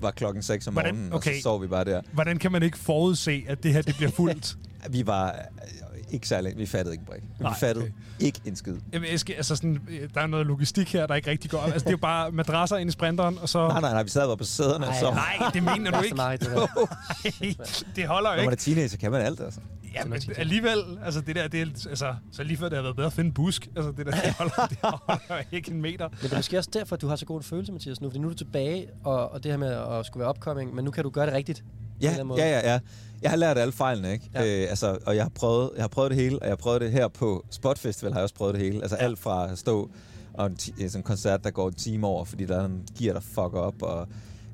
var 0.00 0.10
klokken 0.10 0.42
6 0.42 0.66
om 0.66 0.72
Hvordan- 0.72 0.94
morgenen, 0.94 1.12
og 1.12 1.16
okay. 1.16 1.36
så 1.36 1.42
sov 1.42 1.62
vi 1.62 1.66
bare 1.66 1.84
der. 1.84 2.00
Hvordan 2.12 2.38
kan 2.38 2.52
man 2.52 2.62
ikke 2.62 2.78
forudse, 2.78 3.44
at 3.48 3.62
det 3.62 3.72
her 3.72 3.82
det 3.82 3.96
bliver 3.96 4.10
fuldt? 4.10 4.56
Vi 4.90 5.06
var 5.06 5.26
øh, 5.28 5.98
ikke 6.10 6.28
særlig... 6.28 6.52
Vi 6.56 6.66
fattede 6.66 6.94
ikke 6.94 7.04
brik. 7.06 7.22
Vi 7.22 7.28
Nej, 7.40 7.54
fattede 7.60 7.84
okay. 7.84 8.26
ikke 8.26 8.40
en 8.44 8.56
skid. 8.56 8.76
Jamen, 8.92 9.10
jeg 9.10 9.20
skal, 9.20 9.34
altså 9.34 9.56
sådan, 9.56 9.80
øh, 9.90 10.08
der 10.14 10.20
er 10.20 10.26
noget 10.26 10.46
logistik 10.46 10.92
her, 10.92 11.06
der 11.06 11.14
ikke 11.14 11.30
rigtig 11.30 11.50
går 11.50 11.58
op. 11.58 11.64
Altså, 11.64 11.78
det 11.80 11.86
er 11.86 11.90
jo 11.90 11.96
bare 11.96 12.32
madrasser 12.32 12.76
ind 12.76 12.88
i 12.88 12.92
sprinteren, 12.92 13.38
og 13.38 13.48
så... 13.48 13.68
Nej, 13.68 13.80
nej, 13.80 13.92
nej, 13.92 14.02
vi 14.02 14.08
sad 14.08 14.26
bare 14.26 14.36
på 14.36 14.44
sæderne 14.44 14.88
og 14.88 14.94
sov. 15.00 15.14
Nej, 15.14 15.50
det 15.54 15.62
mener 15.62 15.90
du 15.90 16.02
ikke. 16.04 16.16
det 16.16 16.40
der. 17.58 17.84
det 17.96 18.06
holder 18.06 18.30
jo 18.30 18.36
Når 18.36 18.42
man 18.44 18.52
ikke. 18.52 18.52
er 18.52 18.56
teenager, 18.56 18.96
kan 18.96 19.10
man 19.10 19.20
alt, 19.22 19.40
altså. 19.40 19.60
Ja, 19.96 20.04
men 20.04 20.20
alligevel, 20.36 20.78
altså 21.04 21.20
det 21.20 21.36
der, 21.36 21.48
det 21.48 21.60
er, 21.62 21.66
altså, 21.88 22.14
så 22.32 22.42
lige 22.42 22.56
før 22.56 22.68
det 22.68 22.76
har 22.76 22.82
været 22.82 22.96
bedre 22.96 23.06
at 23.06 23.12
finde 23.12 23.28
en 23.28 23.34
busk. 23.34 23.68
Altså 23.76 23.92
det 23.96 24.06
der, 24.06 24.12
det 24.12 24.32
holder, 24.32 24.66
det 24.70 24.78
holder 24.82 25.42
ikke 25.56 25.70
en 25.70 25.82
meter. 25.82 26.08
Men 26.08 26.18
det 26.22 26.32
er 26.32 26.36
måske 26.36 26.58
også 26.58 26.70
derfor, 26.72 26.96
at 26.96 27.02
du 27.02 27.06
har 27.08 27.16
så 27.16 27.26
god 27.26 27.36
en 27.36 27.42
følelse, 27.42 27.72
Mathias, 27.72 28.00
nu. 28.00 28.08
Fordi 28.08 28.18
nu 28.18 28.26
er 28.26 28.30
du 28.32 28.36
tilbage, 28.36 28.86
og, 29.04 29.32
og 29.32 29.42
det 29.44 29.50
her 29.52 29.58
med 29.58 29.68
at 29.68 30.06
skulle 30.06 30.20
være 30.20 30.30
upcoming, 30.30 30.74
men 30.74 30.84
nu 30.84 30.90
kan 30.90 31.04
du 31.04 31.10
gøre 31.10 31.26
det 31.26 31.34
rigtigt. 31.34 31.64
Ja, 32.02 32.14
ja, 32.38 32.48
ja, 32.60 32.72
ja. 32.72 32.78
Jeg 33.22 33.30
har 33.30 33.36
lært 33.36 33.58
alle 33.58 33.72
fejlene, 33.72 34.12
ikke? 34.12 34.30
Ja. 34.34 34.62
Øh, 34.62 34.70
altså, 34.70 34.98
og 35.06 35.16
jeg 35.16 35.24
har, 35.24 35.30
prøvet, 35.34 35.70
jeg 35.76 35.82
har 35.82 35.88
prøvet 35.88 36.10
det 36.10 36.18
hele, 36.20 36.38
og 36.38 36.44
jeg 36.44 36.50
har 36.50 36.56
prøvet 36.56 36.80
det 36.80 36.92
her 36.92 37.08
på 37.08 37.44
Spot 37.50 37.78
Festival, 37.78 38.12
har 38.12 38.18
jeg 38.20 38.22
også 38.22 38.34
prøvet 38.34 38.54
det 38.54 38.62
hele. 38.62 38.80
Altså 38.82 38.96
alt 38.96 39.18
fra 39.18 39.50
at 39.52 39.58
stå 39.58 39.90
og 40.34 40.46
en, 40.46 40.56
ti- 40.56 40.72
sådan 40.88 40.98
en 40.98 41.02
koncert, 41.02 41.44
der 41.44 41.50
går 41.50 41.68
en 41.68 41.74
time 41.74 42.06
over, 42.06 42.24
fordi 42.24 42.44
der 42.44 42.60
er 42.60 42.64
en 42.64 42.82
gear, 42.98 43.12
der 43.12 43.20
fucker 43.20 43.58
op, 43.60 43.82
og 43.82 44.08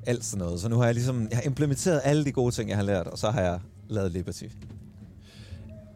alt 0.05 0.25
sådan 0.25 0.45
noget. 0.45 0.59
Så 0.61 0.69
nu 0.69 0.77
har 0.77 0.85
jeg 0.85 0.93
ligesom 0.93 1.27
jeg 1.29 1.37
har 1.37 1.43
implementeret 1.43 2.01
alle 2.03 2.25
de 2.25 2.31
gode 2.31 2.51
ting, 2.55 2.69
jeg 2.69 2.77
har 2.77 2.83
lært, 2.83 3.07
og 3.07 3.17
så 3.17 3.29
har 3.31 3.41
jeg 3.41 3.59
lavet 3.89 4.11
Liberty. 4.11 4.43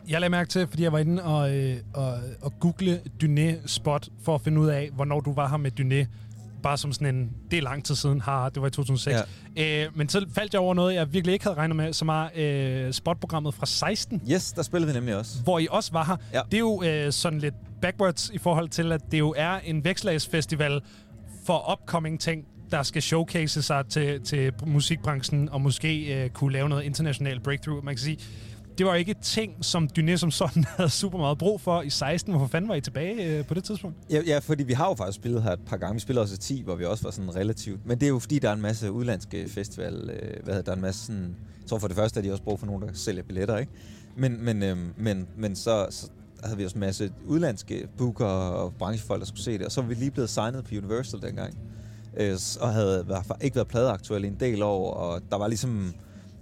Jeg 0.09 0.19
lagde 0.19 0.30
mærke 0.31 0.50
til, 0.50 0.68
fordi 0.68 0.83
jeg 0.83 0.92
var 0.92 1.00
inde 1.00 1.24
og, 1.24 1.56
øh, 1.56 1.77
og, 1.94 2.13
og 2.42 2.54
google 2.59 3.01
Dyné 3.24 3.68
Spot, 3.68 4.07
for 4.24 4.36
at 4.36 4.42
finde 4.42 4.62
ud 4.62 4.68
af, 4.68 4.89
hvornår 4.94 5.19
du 5.19 5.33
var 5.33 5.50
her 5.50 5.57
med 5.57 5.71
Dyné. 5.80 6.07
Bare 6.63 6.77
som 6.77 6.94
sådan 6.94 7.15
en, 7.15 7.31
det 7.51 7.57
er 7.57 7.62
lang 7.62 7.86
tid 7.86 7.95
siden, 7.95 8.21
har 8.21 8.50
det 8.50 8.62
var 8.62 8.68
i 8.68 8.71
2006. 8.71 9.18
Ja. 9.57 9.86
Øh, 9.86 9.98
men 9.98 10.09
så 10.09 10.25
faldt 10.33 10.54
jeg 10.54 10.62
over 10.62 10.74
noget, 10.74 10.94
jeg 10.95 11.13
virkelig 11.13 11.33
ikke 11.33 11.45
havde 11.45 11.57
regnet 11.57 11.75
med, 11.75 11.94
som 11.94 12.09
er 12.09 12.27
øh, 12.36 12.94
spotprogrammet 12.94 13.54
fra 13.54 13.65
16, 13.65 14.21
Yes, 14.31 14.51
der 14.51 14.62
spillede 14.62 14.92
vi 14.94 14.98
nemlig 15.00 15.15
også. 15.18 15.42
hvor 15.44 15.59
I 15.59 15.68
også 15.71 15.92
var 15.92 16.04
her. 16.06 16.15
Ja. 16.33 16.42
Det 16.45 16.54
er 16.54 16.59
jo 16.59 16.83
øh, 16.83 17.12
sådan 17.12 17.39
lidt 17.39 17.56
backwards 17.81 18.30
i 18.33 18.38
forhold 18.38 18.69
til, 18.69 18.92
at 18.92 19.01
det 19.12 19.19
jo 19.19 19.33
er 19.38 19.59
en 19.63 19.83
vækslagsfestival 19.83 20.81
for 21.45 21.71
upcoming 21.74 22.19
ting, 22.19 22.45
der 22.71 22.83
skal 22.83 23.01
showcase 23.01 23.62
sig 23.62 23.86
til, 23.89 24.21
til 24.21 24.51
musikbranchen, 24.65 25.50
og 25.50 25.62
måske 25.62 26.24
øh, 26.24 26.30
kunne 26.30 26.54
lave 26.54 26.69
noget 26.69 26.83
international 26.83 27.39
breakthrough. 27.39 27.83
Man 27.86 27.95
kan 27.95 28.00
sige, 28.04 28.18
det 28.77 28.85
var 28.85 28.95
ikke 28.95 29.15
ting, 29.21 29.65
som 29.65 29.89
Dyné 30.00 30.15
som 30.15 30.31
sådan 30.31 30.63
havde 30.77 30.89
super 30.89 31.18
meget 31.18 31.38
brug 31.38 31.62
for 31.62 31.81
i 31.81 31.89
16. 31.89 32.31
Hvorfor 32.33 32.47
fanden 32.47 32.69
var 32.69 32.75
I 32.75 32.81
tilbage 32.81 33.38
øh, 33.39 33.45
på 33.45 33.53
det 33.53 33.63
tidspunkt? 33.63 33.97
Ja, 34.09 34.21
ja, 34.27 34.39
fordi 34.39 34.63
vi 34.63 34.74
har 34.74 34.88
jo 34.89 34.95
faktisk 34.95 35.15
spillet 35.15 35.44
her 35.44 35.51
et 35.51 35.59
par 35.65 35.77
gange. 35.77 35.94
Vi 35.94 36.00
spiller 36.00 36.21
også 36.21 36.33
i 36.33 36.38
10, 36.38 36.62
hvor 36.62 36.75
vi 36.75 36.85
også 36.85 37.03
var 37.03 37.12
sådan 37.12 37.35
relativt. 37.35 37.85
Men 37.85 38.00
det 38.00 38.06
er 38.06 38.09
jo 38.09 38.19
fordi, 38.19 38.39
der 38.39 38.50
er 38.50 38.53
en 38.53 38.62
masse 38.62 38.91
udlandske 38.91 39.50
festival. 39.50 40.09
Øh, 40.09 40.44
hvad 40.44 40.53
hedder 40.53 40.62
der 40.62 40.71
er 40.71 40.75
en 40.75 40.81
masse 40.81 41.06
sådan... 41.06 41.35
Jeg 41.62 41.69
tror 41.69 41.77
for 41.79 41.88
det 41.88 41.97
første, 41.97 42.19
at 42.19 42.24
de 42.24 42.31
også 42.31 42.44
brug 42.44 42.59
for 42.59 42.65
nogen, 42.65 42.81
der 42.81 42.89
sælger 42.94 43.24
billetter, 43.24 43.57
ikke? 43.57 43.71
Men, 44.18 44.45
men, 44.45 44.63
øh, 44.63 44.77
men, 44.97 45.27
men 45.38 45.56
så, 45.56 45.88
så 45.89 46.07
havde 46.44 46.57
vi 46.57 46.63
også 46.65 46.75
en 46.75 46.80
masse 46.80 47.12
udlandske 47.25 47.88
booker 47.97 48.25
og 48.25 48.73
branchefolk, 48.73 49.19
der 49.19 49.25
skulle 49.25 49.44
se 49.44 49.57
det. 49.57 49.65
Og 49.65 49.71
så 49.71 49.81
var 49.81 49.88
vi 49.88 49.94
lige 49.94 50.12
blevet 50.12 50.30
signet 50.30 50.63
på 50.63 50.69
Universal 50.75 51.21
dengang. 51.21 51.57
Øh, 52.18 52.38
og 52.62 52.73
havde 52.73 53.03
været- 53.07 53.25
ikke 53.41 53.56
været 53.56 53.68
pladeaktuelle 53.68 54.27
i 54.27 54.31
en 54.31 54.38
del 54.39 54.63
år. 54.63 54.94
Og 54.94 55.21
der 55.31 55.38
var 55.38 55.47
ligesom... 55.47 55.94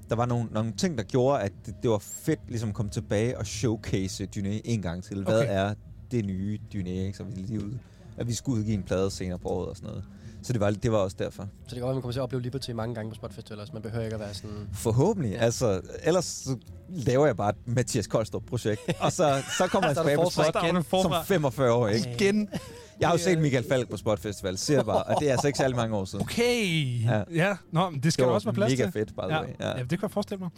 Der 0.10 0.16
var 0.16 0.26
nogle, 0.26 0.50
nogle 0.52 0.74
ting, 0.78 0.98
der 0.98 1.04
gjorde, 1.04 1.42
at 1.42 1.52
det, 1.66 1.76
det 1.84 1.90
var 1.90 1.98
fedt 1.98 2.40
ligesom 2.48 2.70
at 2.70 2.76
komme 2.76 2.92
tilbage 2.92 3.38
og 3.38 3.46
showcase 3.48 4.28
Dyné 4.36 4.62
en 4.66 4.82
gang 4.82 5.04
til. 5.04 5.24
Hvad 5.24 5.40
Okay. 5.42 5.48
er 5.56 5.74
det 6.12 6.26
nye 6.26 6.60
Dyné, 6.76 6.90
ikke? 6.90 7.14
Så 7.18 7.24
vi 7.24 7.32
lige 7.42 7.66
ud, 7.66 7.78
at 8.18 8.28
vi 8.28 8.34
skulle 8.34 8.60
udgive 8.60 8.78
en 8.78 8.84
plade 8.84 9.12
senere 9.12 9.40
på 9.40 9.50
året 9.50 9.70
og 9.70 9.76
sådan 9.76 9.88
noget. 9.90 10.04
Så 10.44 10.54
det 10.54 10.62
var, 10.62 10.72
det 10.72 10.92
var 10.92 10.98
også 10.98 11.16
derfor. 11.20 11.44
Så 11.44 11.50
det 11.64 11.70
kan 11.74 11.82
godt 11.82 11.90
at 11.90 11.96
man 11.96 12.02
kommer 12.02 12.12
til 12.12 12.20
at 12.20 12.24
opleve 12.24 12.42
Liberty 12.42 12.72
mange 12.72 12.96
gange 12.96 13.10
på 13.12 13.16
Spot 13.16 13.34
Festival, 13.34 13.68
så 13.68 13.74
man 13.74 13.82
behøver 13.82 14.04
ikke 14.04 14.14
at 14.14 14.20
være 14.20 14.34
sådan... 14.34 14.68
Forhåbentlig. 14.74 15.32
Ja. 15.32 15.38
Altså, 15.38 15.82
ellers 16.04 16.26
så 16.26 16.58
laver 16.90 17.26
jeg 17.26 17.38
bare 17.38 17.50
et 17.50 17.56
Mathias 17.66 18.08
Koldstrup-projekt. 18.08 18.82
og 19.00 19.12
så, 19.12 19.44
så 19.58 19.68
kommer 19.68 19.88
jeg 19.90 19.98
tilbage 20.02 20.18
på 20.18 20.30
Spot 20.30 21.02
som 21.02 21.14
45 21.26 21.72
år, 21.74 21.88
ikke? 21.88 22.14
Igen. 22.20 22.50
Jeg 23.00 23.08
har 23.08 23.14
jo 23.14 23.24
set 23.24 23.40
Michael 23.40 23.66
Falk 23.70 23.90
på 23.90 23.98
Spot 23.98 24.20
Festival, 24.20 24.58
siger 24.58 24.84
bare, 24.84 25.04
og 25.04 25.16
det 25.20 25.28
er 25.28 25.32
altså 25.32 25.48
ikke 25.48 25.58
særlig 25.58 25.76
mange 25.76 25.96
år 25.96 26.06
siden. 26.06 26.22
Okay. 26.26 26.66
Ja. 27.04 27.24
Ja. 27.34 27.56
Nå, 27.72 27.90
men 27.90 28.00
det 28.04 28.14
skal 28.14 28.26
Det 28.26 28.34
også 28.34 28.48
være 28.48 28.54
plads 28.54 28.72
mega 28.72 28.84
til. 28.84 28.92
fedt, 28.92 29.10
by 29.10 29.20
the 29.22 29.34
ja. 29.36 29.42
way. 29.42 29.50
Ja. 29.60 29.68
Ja. 29.68 29.74
det 29.82 29.90
kan 29.90 30.00
jeg 30.02 30.12
forestille 30.12 30.40
mig. 30.40 30.50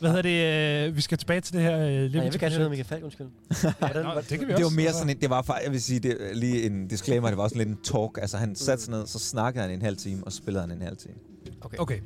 Hvad 0.00 0.10
hedder 0.10 0.22
det? 0.22 0.88
Øh, 0.88 0.96
vi 0.96 1.00
skal 1.00 1.18
tilbage 1.18 1.40
til 1.40 1.54
det 1.54 1.62
her 1.62 1.72
øh, 1.78 1.80
Nej, 1.82 1.90
jeg 1.92 2.02
vil 2.02 2.12
gerne 2.12 2.30
høre 2.40 2.50
noget. 2.50 2.70
Michael 2.70 2.86
Falk, 2.88 3.04
undskyld. 3.04 3.26
Ja, 3.64 3.72
Hvordan- 3.78 4.04
nå, 4.04 4.10
det 4.30 4.38
kan 4.38 4.48
vi 4.48 4.52
Det 4.54 4.64
var 4.64 4.70
mere 4.70 4.92
sådan 4.92 5.10
en, 5.10 5.20
det 5.20 5.30
var 5.30 5.42
faktisk, 5.42 5.64
jeg 5.64 5.72
vil 5.72 5.82
sige, 5.82 6.00
det, 6.00 6.18
lige 6.34 6.62
en 6.66 6.88
disclaimer, 6.88 7.28
det 7.28 7.36
var 7.36 7.42
også 7.44 7.56
lidt 7.56 7.68
en 7.68 7.78
talk. 7.84 8.18
Altså 8.20 8.36
han 8.36 8.56
satte 8.56 8.84
sig 8.84 8.90
ned, 8.92 9.06
så 9.06 9.18
snakkede 9.18 9.62
han 9.64 9.70
en 9.74 9.82
halv 9.82 9.96
time, 9.96 10.22
og 10.26 10.32
spillede 10.32 10.60
han 10.66 10.70
en 10.76 10.82
halv 10.82 10.96
time. 10.96 11.14
Okay. 11.64 11.76
Okay, 11.78 11.98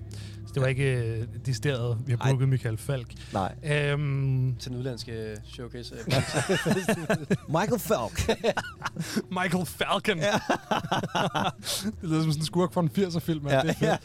så 0.47 0.53
det 0.55 0.63
var 0.63 0.69
ikke 0.69 0.97
øh, 0.97 1.27
decideret, 1.47 1.99
vi 2.07 2.13
har 2.13 2.31
booket 2.31 2.49
Michael 2.49 2.77
Falk. 2.79 3.13
Nej. 3.33 3.55
Øhm, 3.65 4.57
Til 4.59 4.71
den 4.71 4.79
udlandske 4.79 5.37
showcase. 5.45 5.95
øh, 5.95 6.05
Michael 7.59 7.81
Falk. 7.81 8.39
Michael 9.43 9.67
Falcon. 9.67 10.19
Det 12.01 12.09
lyder 12.09 12.23
som 12.23 12.33
sådan 12.33 12.41
en 12.41 12.45
skurk 12.45 12.73
fra 12.73 12.81
en 12.81 12.91
80'er-film. 12.99 13.49
Ja, 13.49 13.61
det, 13.61 13.77
er 13.81 13.97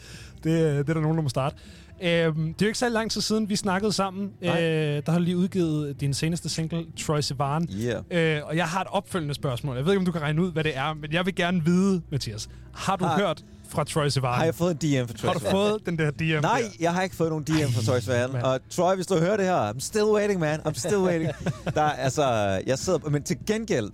det, 0.44 0.50
øh, 0.50 0.78
det 0.78 0.88
er 0.88 0.94
der 0.94 1.00
nogen, 1.00 1.16
der 1.16 1.22
må 1.22 1.28
starte. 1.28 1.56
Øhm, 2.02 2.36
det 2.54 2.62
er 2.62 2.66
jo 2.66 2.66
ikke 2.66 2.78
så 2.78 2.88
lang 2.88 3.10
tid 3.10 3.20
siden, 3.20 3.48
vi 3.48 3.56
snakkede 3.56 3.92
sammen. 3.92 4.30
Øh, 4.42 4.50
der 4.50 5.10
har 5.10 5.18
du 5.18 5.24
lige 5.24 5.36
udgivet 5.36 6.00
din 6.00 6.14
seneste 6.14 6.48
single, 6.48 6.84
Troy 7.06 7.20
Sivan. 7.20 7.68
Yeah. 8.10 8.36
Øh, 8.38 8.42
og 8.46 8.56
jeg 8.56 8.66
har 8.66 8.80
et 8.80 8.86
opfølgende 8.90 9.34
spørgsmål. 9.34 9.76
Jeg 9.76 9.84
ved 9.84 9.92
ikke, 9.92 9.98
om 10.00 10.06
du 10.06 10.12
kan 10.12 10.22
regne 10.22 10.42
ud, 10.42 10.52
hvad 10.52 10.64
det 10.64 10.76
er, 10.76 10.94
men 10.94 11.12
jeg 11.12 11.26
vil 11.26 11.34
gerne 11.34 11.64
vide, 11.64 12.02
Mathias. 12.10 12.48
Har 12.74 12.96
du 12.96 13.04
Har- 13.04 13.18
hørt 13.18 13.44
fra 13.68 13.84
Troy 13.84 14.08
Sivan? 14.08 14.34
Har 14.34 14.44
jeg 14.44 14.54
fået 14.54 14.70
en 14.70 14.76
DM 15.04 15.06
for 15.08 15.14
Troy 15.18 15.26
har 15.26 15.32
du 15.34 15.38
Sivan? 15.38 15.50
fået 15.52 15.86
den 15.86 15.98
der 15.98 16.10
DM 16.10 16.42
Nej, 16.42 16.60
der? 16.60 16.66
jeg 16.80 16.94
har 16.94 17.02
ikke 17.02 17.16
fået 17.16 17.30
nogen 17.30 17.44
DM 17.44 17.72
fra 17.72 17.82
Troy 17.82 18.00
Sivan. 18.00 18.34
Og 18.44 18.60
Troy, 18.70 18.94
hvis 18.94 19.06
du 19.06 19.18
hører 19.18 19.36
det 19.36 19.46
her, 19.46 19.72
I'm 19.72 19.80
still 19.80 20.04
waiting, 20.04 20.40
man. 20.40 20.60
I'm 20.60 20.72
still 20.74 20.96
waiting. 20.98 21.30
Der, 21.74 21.82
er, 21.82 21.90
altså, 21.92 22.24
jeg 22.66 22.78
sidder, 22.78 22.98
men 23.10 23.22
til 23.22 23.36
gengæld, 23.46 23.90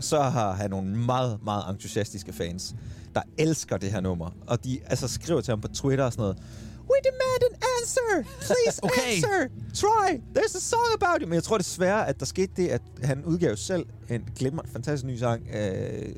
så 0.00 0.20
har 0.20 0.52
han 0.52 0.70
nogle 0.70 0.96
meget, 0.96 1.38
meget 1.44 1.64
entusiastiske 1.70 2.32
fans, 2.32 2.74
der 3.14 3.20
elsker 3.38 3.76
det 3.76 3.90
her 3.92 4.00
nummer. 4.00 4.30
Og 4.46 4.64
de 4.64 4.78
altså, 4.86 5.08
skriver 5.08 5.40
til 5.40 5.52
ham 5.52 5.60
på 5.60 5.68
Twitter 5.68 6.04
og 6.04 6.12
sådan 6.12 6.22
noget. 6.22 6.36
We 6.90 6.96
demand 7.10 7.40
an 7.50 7.56
answer! 7.76 8.30
Please 8.40 8.80
Okay. 8.86 9.14
answer! 9.16 9.48
Troy, 9.74 10.20
there's 10.36 10.56
a 10.56 10.60
song 10.60 10.88
about 11.02 11.20
you! 11.22 11.26
Men 11.28 11.34
jeg 11.34 11.42
tror 11.42 11.58
desværre, 11.58 12.08
at 12.08 12.20
der 12.20 12.26
skete 12.26 12.52
det, 12.56 12.68
at 12.68 12.82
han 13.02 13.24
udgav 13.24 13.56
selv 13.56 13.86
en 14.10 14.22
glimmer, 14.36 14.62
fantastisk 14.72 15.04
ny 15.06 15.16
sang 15.16 15.46
øh, 15.54 16.12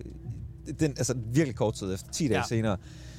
den, 0.80 0.90
altså 0.90 1.14
virkelig 1.32 1.56
kort 1.56 1.74
tid 1.74 1.94
efter, 1.94 2.10
10 2.10 2.28
dage 2.28 2.38
Ja. 2.38 2.44
senere. 2.48 2.76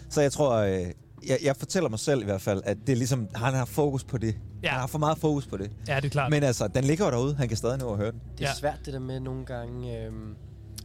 Så 0.10 0.22
jeg 0.22 0.32
tror, 0.32 0.56
øh, 0.56 0.82
jeg, 1.28 1.38
jeg 1.44 1.56
fortæller 1.56 1.90
mig 1.90 2.00
selv 2.00 2.22
i 2.22 2.26
hvert 2.26 2.42
fald, 2.42 2.62
at 2.66 2.78
det 2.88 2.94
er 2.94 2.98
ligesom, 2.98 3.28
han 3.36 3.54
har 3.54 3.66
fokus 3.66 4.04
på 4.04 4.18
det. 4.18 4.36
Ja. 4.64 4.70
Han 4.70 4.80
har 4.80 4.88
for 4.88 5.00
meget 5.00 5.18
fokus 5.18 5.48
på 5.48 5.58
det. 5.58 5.72
Ja, 5.88 5.96
det 5.96 6.06
er 6.06 6.10
klart. 6.10 6.32
Men 6.32 6.44
altså, 6.44 6.68
den 6.68 6.84
ligger 6.84 7.06
jo 7.06 7.12
derude. 7.12 7.36
Han 7.36 7.48
kan 7.48 7.58
stadig 7.58 7.78
nå 7.78 7.92
at 7.92 7.98
høre 7.98 8.12
den. 8.12 8.20
Det 8.38 8.44
er 8.46 8.50
Ja. 8.50 8.54
svært 8.54 8.80
det 8.86 8.94
der 8.94 9.00
med 9.00 9.20
nogle 9.20 9.46
gange... 9.46 10.06
Øhm, 10.06 10.36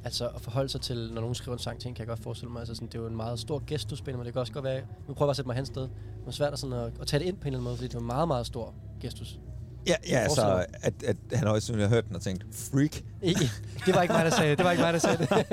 altså 0.05 0.29
at 0.29 0.41
forholde 0.41 0.69
sig 0.69 0.81
til, 0.81 1.11
når 1.13 1.21
nogen 1.21 1.35
skriver 1.35 1.57
en 1.57 1.63
sang 1.63 1.81
til 1.81 1.89
en, 1.89 1.95
kan 1.95 2.01
jeg 2.01 2.09
godt 2.09 2.23
forestille 2.23 2.53
mig. 2.53 2.61
Altså 2.61 2.75
sådan, 2.75 2.89
det 2.89 2.95
er 2.95 2.99
jo 2.99 3.07
en 3.07 3.17
meget 3.17 3.39
stor 3.39 3.59
gæst, 3.59 3.91
du 3.91 3.97
spiller, 3.97 4.19
men 4.19 4.27
det 4.27 4.33
kan 4.35 4.41
også 4.41 4.53
godt 4.53 4.65
være... 4.65 4.81
Nu 5.09 5.15
prøver 5.15 5.15
jeg 5.15 5.17
bare 5.17 5.31
at 5.31 5.37
sætte 5.37 5.47
mig 5.47 5.57
hans 5.57 5.69
sted. 5.69 5.89
Det 6.27 6.35
svært 6.35 6.53
at, 6.53 6.59
sådan 6.59 6.77
at, 6.77 6.93
at 7.01 7.07
tage 7.07 7.21
det 7.21 7.27
ind 7.27 7.37
på 7.37 7.43
en 7.43 7.47
eller 7.47 7.59
anden 7.59 7.65
måde, 7.65 7.77
fordi 7.77 7.89
det 7.89 7.95
er 7.95 8.01
en 8.01 8.07
meget, 8.07 8.29
meget 8.29 8.47
stor 8.47 8.75
gestus. 9.01 9.39
Ja, 9.87 9.95
ja 10.09 10.13
Jeg 10.13 10.23
altså, 10.23 10.65
at, 10.83 10.95
at 11.07 11.17
han 11.33 11.49
højst 11.49 11.67
sandsynligt 11.67 11.89
har 11.89 11.97
hørt 11.97 12.09
den 12.09 12.17
og 12.17 12.23
tænkt, 12.23 12.47
freak, 12.53 12.97
Ikke. 13.23 13.51
Det 13.87 13.95
var 13.95 14.03
ikke 14.03 14.15
mig, 14.15 14.25
der 14.25 14.31
sagde 14.31 14.51
det. 14.51 14.59
Det 14.59 14.65
var 14.65 14.71
ikke 14.71 14.83
mig, 14.83 14.93
der 14.93 14.99
sagde 14.99 15.19
det. 15.19 15.29
det 15.29 15.49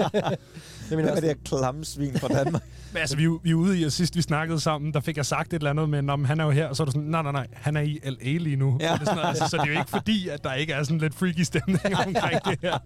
er 0.91 0.95
min 0.95 0.99
hvad 0.99 1.09
er 1.09 1.15
det 1.15 1.23
her 1.23 1.35
klamme 1.45 1.85
svin 1.85 2.19
fra 2.19 2.27
Danmark? 2.27 2.63
Men 2.93 2.99
altså, 2.99 3.17
vi, 3.17 3.23
er 3.23 3.39
vi 3.43 3.49
er 3.49 3.55
ude 3.55 3.79
i, 3.79 3.83
og 3.83 3.91
sidst 3.91 4.15
vi 4.15 4.21
snakkede 4.21 4.59
sammen, 4.59 4.93
der 4.93 4.99
fik 4.99 5.17
jeg 5.17 5.25
sagt 5.25 5.53
et 5.53 5.57
eller 5.57 5.69
andet 5.69 5.89
med, 5.89 6.09
om 6.09 6.25
han 6.25 6.39
er 6.39 6.43
jo 6.43 6.51
her, 6.51 6.67
og 6.67 6.75
så 6.75 6.83
er 6.83 6.85
du 6.85 6.91
sådan, 6.91 7.07
nej, 7.07 7.21
nej, 7.21 7.31
nej, 7.31 7.47
han 7.53 7.77
er 7.77 7.81
i 7.81 7.99
LA 8.03 8.37
lige 8.37 8.55
nu. 8.55 8.77
Ja. 8.79 8.93
Og 8.93 8.99
det 8.99 9.01
er 9.01 9.05
sådan, 9.05 9.15
noget, 9.15 9.29
altså, 9.29 9.47
så 9.47 9.57
det 9.57 9.63
er 9.63 9.73
jo 9.73 9.79
ikke 9.79 9.89
fordi, 9.89 10.29
at 10.29 10.43
der 10.43 10.53
ikke 10.53 10.73
er 10.73 10.83
sådan 10.83 10.97
lidt 10.97 11.15
freaky 11.15 11.41
stemning 11.41 11.95
omkring 12.07 12.43
det 12.45 12.59
her. 12.61 12.77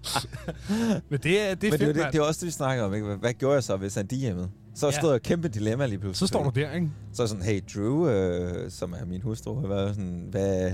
Men 1.10 1.20
det 1.24 1.42
er, 1.42 1.56
det 1.56 1.68
er 1.68 1.72
Men 1.72 1.72
det, 1.72 1.72
er 1.72 1.72
fedt, 1.72 1.80
det, 1.80 1.96
mand. 1.96 2.12
det 2.12 2.20
er 2.20 2.24
også 2.24 2.40
det, 2.40 2.46
vi 2.46 2.52
snakker 2.52 2.84
om. 2.84 2.94
Ikke? 2.94 3.06
Hvad, 3.06 3.18
hvad 3.18 3.34
gjorde 3.34 3.56
jeg 3.56 3.64
så, 3.64 3.78
hvis 3.78 3.96
han 3.96 4.08
DM'ede? 4.14 4.63
Så 4.76 4.86
Ja. 4.88 4.92
stod 4.92 5.10
jeg 5.10 5.16
et 5.16 5.24
kæmpe 5.24 5.48
dilemma 5.48 5.86
lige 5.86 6.00
pludselig. 6.00 6.18
Så 6.20 6.28
står 6.28 6.44
du 6.44 6.50
der, 6.60 6.72
ikke? 6.72 6.90
Så 7.14 7.24
er 7.24 7.28
sådan, 7.28 7.44
hey 7.44 7.64
Drew, 7.76 8.08
øh, 8.10 8.72
som 8.72 8.94
er 8.94 9.06
min 9.06 9.22
hustru, 9.22 9.60
har 9.60 9.68
været 9.68 9.96
sådan, 9.96 10.28
hvad... 10.32 10.72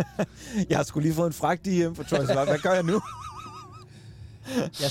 jeg 0.70 0.76
har 0.78 0.82
sgu 0.84 1.00
lige 1.00 1.14
fået 1.14 1.26
en 1.26 1.32
frak 1.32 1.58
DM 1.64 1.92
på 1.94 2.02
Troy. 2.02 2.18
Hvad 2.24 2.58
gør 2.62 2.72
jeg 2.72 2.82
nu? 2.82 3.00
Jeg, 4.56 4.90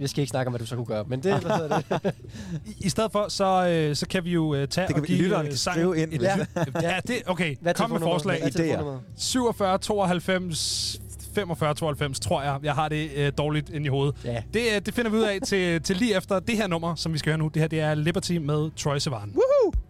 jeg 0.00 0.08
skal 0.08 0.20
ikke 0.20 0.30
snakke 0.30 0.46
om, 0.48 0.52
hvad 0.52 0.58
du 0.60 0.66
så 0.66 0.76
kunne 0.76 0.86
gøre, 0.86 1.04
men 1.08 1.22
det, 1.22 1.42
hvad 1.42 1.68
det? 1.68 2.14
I, 2.80 2.86
I 2.86 2.88
stedet 2.88 3.12
for, 3.12 3.28
så, 3.28 3.66
øh, 3.68 3.96
så 3.96 4.06
kan 4.08 4.24
vi 4.24 4.30
jo 4.32 4.54
øh, 4.54 4.68
tage 4.68 4.86
Det 4.86 4.94
kan 4.94 5.02
og 5.02 5.06
give 5.06 5.18
lytteren 5.22 5.46
øh, 5.46 5.50
kan 5.50 5.58
skrive 5.58 5.98
ind, 5.98 6.12
et- 6.12 6.22
Ja, 6.22 6.36
ja, 6.82 7.00
det, 7.06 7.22
okay. 7.26 7.56
Hvad 7.60 7.72
er 7.72 7.76
Kom 7.76 7.90
med 7.90 8.00
forslag. 8.00 8.38
Hvad 8.40 8.48
er 8.48 8.52
Idéer. 8.52 8.56
telefonnummeret? 8.56 9.00
47 9.16 9.78
92 9.78 11.00
45 11.34 11.74
92, 11.74 12.20
tror 12.20 12.42
jeg. 12.42 12.58
Jeg 12.62 12.74
har 12.74 12.88
det 12.88 13.10
øh, 13.16 13.32
dårligt 13.38 13.70
ind 13.70 13.84
i 13.84 13.88
hovedet. 13.88 14.14
Ja. 14.24 14.42
Det, 14.54 14.60
øh, 14.76 14.80
det 14.86 14.94
finder 14.94 15.10
vi 15.10 15.16
ud 15.16 15.22
af 15.22 15.38
til, 15.46 15.82
til 15.82 15.96
lige 15.96 16.16
efter 16.16 16.40
det 16.40 16.56
her 16.56 16.66
nummer, 16.66 16.94
som 16.94 17.12
vi 17.12 17.18
skal 17.18 17.30
høre 17.30 17.38
nu. 17.38 17.48
Det 17.48 17.62
her 17.62 17.68
det 17.68 17.80
er 17.80 17.94
Liberty 17.94 18.32
med 18.32 18.70
Troy 18.76 18.98
Sivan. 18.98 19.18
Woohoo! 19.34 19.83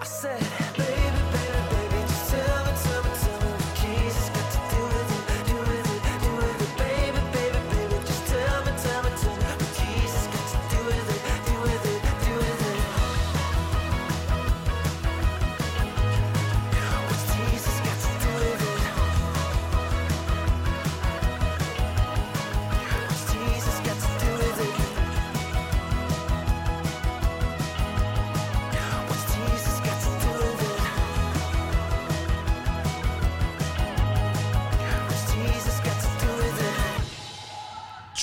I 0.00 0.04
said, 0.04 0.40
baby, 0.76 1.07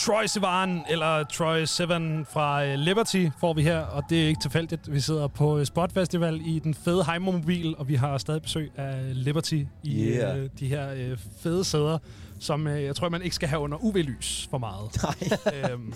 Troy 0.05 0.25
Sivan, 0.25 0.83
eller 0.89 1.23
Troy 1.23 1.63
Seven 1.65 2.25
fra 2.29 2.65
øh, 2.65 2.79
Liberty, 2.79 3.25
får 3.39 3.53
vi 3.53 3.61
her. 3.63 3.79
Og 3.79 4.03
det 4.09 4.23
er 4.23 4.27
ikke 4.27 4.41
tilfældigt. 4.41 4.93
Vi 4.93 4.99
sidder 4.99 5.27
på 5.27 5.57
øh, 5.59 5.65
Spot 5.65 5.91
Festival 5.93 6.41
i 6.45 6.59
den 6.59 6.73
fede 6.73 7.03
Heimer-mobil, 7.05 7.75
og 7.77 7.87
vi 7.87 7.95
har 7.95 8.17
stadig 8.17 8.41
besøg 8.41 8.71
af 8.75 8.95
Liberty 9.23 9.63
i 9.83 10.03
Yeah. 10.05 10.39
øh, 10.39 10.49
de 10.59 10.67
her 10.67 10.93
øh, 10.93 11.17
fede 11.43 11.63
sæder, 11.65 11.97
som 12.39 12.67
øh, 12.67 12.83
jeg 12.83 12.95
tror, 12.95 13.09
man 13.09 13.21
ikke 13.21 13.35
skal 13.35 13.49
have 13.49 13.61
under 13.61 13.77
UV-lys 13.77 14.47
for 14.49 14.57
meget. 14.57 14.89
Nej, 15.03 15.71
øhm, 15.71 15.93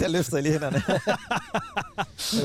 der 0.00 0.08
løfter 0.08 0.36
jeg 0.36 0.42
lige 0.42 0.52
hænderne. 0.52 0.82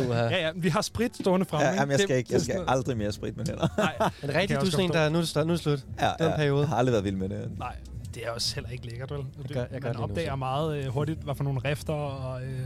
Uh, 0.09 0.15
ja, 0.31 0.45
ja, 0.45 0.51
vi 0.55 0.69
har 0.69 0.81
sprit 0.81 1.15
stående 1.21 1.45
fremme. 1.45 1.65
Ja, 1.67 1.73
jamen, 1.73 1.91
jeg 1.91 1.97
Det- 1.99 2.03
skal, 2.03 2.17
ikke, 2.17 2.33
jeg 2.33 2.41
skal 2.41 2.63
aldrig 2.67 2.97
mere 2.97 3.11
sprit 3.11 3.37
med 3.37 3.45
hænder. 3.49 3.67
Nej, 3.77 3.93
rigtigt, 4.23 4.51
jeg 4.51 4.61
du 4.61 4.65
er 4.65 4.69
sådan 4.71 4.85
en, 4.85 4.91
der 4.93 5.09
nu 5.09 5.17
er 5.17 5.21
det, 5.21 5.29
start, 5.29 5.47
nu 5.47 5.53
er 5.53 5.55
det 5.57 5.63
slut? 5.63 5.79
Ja, 6.01 6.11
Den 6.25 6.31
periode. 6.35 6.59
Jeg 6.61 6.69
har 6.69 6.75
aldrig 6.77 6.91
været 6.93 7.03
vild 7.05 7.15
med 7.15 7.29
det. 7.29 7.51
Nej, 7.59 7.75
det 8.15 8.25
er 8.25 8.31
også 8.31 8.55
heller 8.55 8.69
ikke 8.69 8.85
lækkert, 8.85 9.11
vel? 9.11 9.19
Jeg 9.37 9.45
gør- 9.53 9.59
jeg 9.71 9.81
gør 9.81 9.87
Man 9.87 9.91
det 9.93 9.97
nu, 9.97 10.03
opdager 10.03 10.31
så. 10.31 10.35
meget 10.35 10.77
øh, 10.77 10.87
hurtigt, 10.87 11.19
hvad 11.23 11.35
for 11.35 11.43
nogle 11.43 11.59
rifter 11.65 11.93
og 11.93 12.43
øh, 12.43 12.59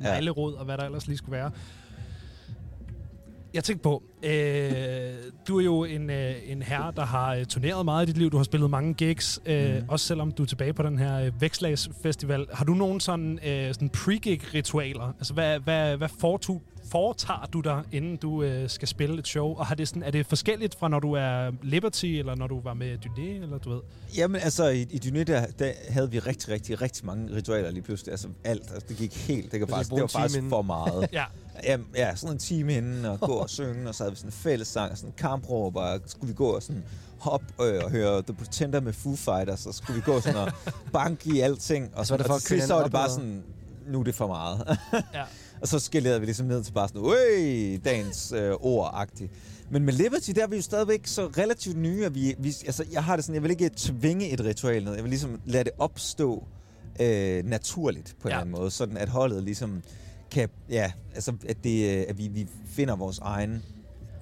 neglerod 0.00 0.54
og 0.54 0.64
hvad 0.64 0.78
der 0.78 0.84
ellers 0.84 1.06
lige 1.06 1.16
skulle 1.18 1.32
være. 1.38 1.50
Jeg 3.54 3.64
tænkte 3.64 3.82
på, 3.82 4.02
øh, 4.22 4.30
du 5.48 5.58
er 5.58 5.64
jo 5.64 5.84
en, 5.84 6.10
øh, 6.10 6.34
en 6.46 6.62
herre, 6.62 6.92
der 6.96 7.04
har 7.04 7.34
øh, 7.34 7.44
turneret 7.44 7.84
meget 7.84 8.02
i 8.02 8.06
dit 8.06 8.18
liv. 8.18 8.30
Du 8.30 8.36
har 8.36 8.44
spillet 8.44 8.70
mange 8.70 8.94
gigs, 8.94 9.40
øh, 9.46 9.74
Mhm. 9.76 9.84
også 9.88 10.06
selvom 10.06 10.32
du 10.32 10.42
er 10.42 10.46
tilbage 10.46 10.72
på 10.72 10.82
den 10.82 10.98
her 10.98 11.16
øh, 11.20 11.40
Vækslagsfestival. 11.40 12.46
Har 12.52 12.64
du 12.64 12.74
nogen 12.74 13.00
sådan, 13.00 13.38
øh, 13.46 13.74
sådan 13.74 13.88
pre-gig-ritualer? 13.90 15.14
Altså, 15.18 15.34
hvad, 15.34 15.58
hvad, 15.60 15.96
hvad 15.96 16.08
foretog, 16.08 16.62
foretager 16.90 17.46
du 17.52 17.60
dig, 17.60 17.82
inden 17.92 18.16
du 18.16 18.42
øh, 18.42 18.70
skal 18.70 18.88
spille 18.88 19.18
et 19.18 19.28
show? 19.28 19.54
Og 19.54 19.66
har 19.66 19.74
det 19.74 19.88
sådan, 19.88 20.02
er 20.02 20.10
det 20.10 20.26
forskelligt 20.26 20.74
fra, 20.78 20.88
når 20.88 21.00
du 21.00 21.12
er 21.12 21.50
Liberty, 21.62 22.06
eller 22.06 22.34
når 22.34 22.46
du 22.46 22.60
var 22.60 22.74
med 22.74 22.98
Dyné, 23.06 23.42
eller 23.42 23.58
du 23.58 23.70
ved? 23.70 23.80
Jamen 24.16 24.40
altså, 24.40 24.68
i, 24.68 24.82
i 24.82 25.00
Dyné, 25.04 25.22
der, 25.22 25.46
der 25.58 25.72
havde 25.88 26.10
vi 26.10 26.18
rigtig, 26.18 26.48
rigtig, 26.48 26.82
rigtig 26.82 27.06
mange 27.06 27.34
ritualer 27.36 27.70
lige 27.70 27.82
pludselig. 27.82 28.12
Altså 28.12 28.28
alt, 28.44 28.62
altså, 28.62 28.86
det 28.88 28.96
gik 28.96 29.16
helt. 29.28 29.52
Det, 29.52 29.58
kan 29.58 29.68
faktisk, 29.68 29.90
det 29.90 30.00
var 30.00 30.06
faktisk 30.06 30.36
inden. 30.38 30.50
for 30.50 30.62
meget. 30.62 31.08
Ja. 31.12 31.24
Ja, 31.64 31.76
ja, 31.96 32.16
sådan 32.16 32.34
en 32.34 32.38
time 32.38 32.74
inden 32.74 33.04
og 33.04 33.20
gå 33.20 33.32
og 33.32 33.50
synge, 33.50 33.88
og 33.88 33.94
så 33.94 34.02
havde 34.02 34.12
vi 34.12 34.16
sådan 34.16 34.28
en 34.28 34.32
fællessang, 34.32 34.90
og 34.90 34.96
sådan 34.98 35.10
en 35.10 35.14
kampråb, 35.18 35.76
og 35.76 36.00
skulle 36.06 36.28
vi 36.28 36.34
gå 36.34 36.46
og 36.46 36.62
sådan 36.62 36.84
hoppe 37.18 37.46
øh, 37.62 37.84
og 37.84 37.90
høre 37.90 38.22
The 38.22 38.34
Pretender 38.34 38.80
med 38.80 38.92
Foo 38.92 39.16
Fighters, 39.16 39.66
og 39.66 39.74
så 39.74 39.78
skulle 39.78 39.96
vi 39.96 40.02
gå 40.04 40.20
sådan 40.20 40.38
og 40.40 40.52
banke 40.92 41.30
i 41.36 41.40
alting, 41.40 41.90
og, 41.94 42.06
Så 42.06 42.12
var 42.12 42.16
det 42.18 42.26
og 42.26 42.32
for 42.32 42.38
til 42.38 42.44
at 42.46 42.48
køre 42.48 42.58
sidst 42.58 42.68
så 42.68 42.74
var 42.74 42.82
det 42.82 42.92
bare 42.92 43.10
sådan, 43.10 43.42
nu 43.86 44.00
er 44.00 44.04
det 44.04 44.14
for 44.14 44.26
meget. 44.26 44.78
Ja. 45.14 45.22
og 45.60 45.68
så 45.68 45.78
skalerede 45.78 46.20
vi 46.20 46.26
ligesom 46.26 46.46
ned 46.46 46.64
til 46.64 46.72
bare 46.72 46.88
sådan, 46.88 47.02
Øj, 47.02 47.78
dagens 47.84 48.32
øh, 48.32 48.52
ord-agtigt. 48.60 49.32
Men 49.70 49.84
med 49.84 49.92
Liberty, 49.92 50.30
der 50.30 50.42
er 50.42 50.46
vi 50.46 50.56
jo 50.56 50.62
stadigvæk 50.62 51.06
så 51.06 51.26
relativt 51.26 51.76
nye, 51.76 52.04
at 52.06 52.14
vi, 52.14 52.34
vi, 52.38 52.48
altså, 52.66 52.84
jeg 52.92 53.04
har 53.04 53.16
det 53.16 53.24
sådan, 53.24 53.34
jeg 53.34 53.42
vil 53.42 53.50
ikke 53.50 53.70
tvinge 53.76 54.30
et 54.30 54.44
ritual 54.44 54.84
ned, 54.84 54.94
jeg 54.94 55.02
vil 55.02 55.10
ligesom 55.10 55.40
lade 55.46 55.64
det 55.64 55.72
opstå 55.78 56.44
øh, 57.00 57.44
naturligt 57.44 58.16
på 58.20 58.28
en 58.28 58.30
Ja. 58.30 58.34
eller 58.34 58.40
anden 58.40 58.54
måde, 58.60 58.70
sådan 58.70 58.96
at 58.96 59.08
holdet 59.08 59.42
ligesom 59.42 59.82
kan, 60.30 60.48
ja, 60.70 60.92
altså 61.14 61.32
at, 61.48 61.56
det, 61.64 61.98
øh, 61.98 62.04
at 62.08 62.18
vi, 62.18 62.28
vi 62.28 62.46
finder 62.66 62.96
vores 62.96 63.18
egen, 63.18 63.62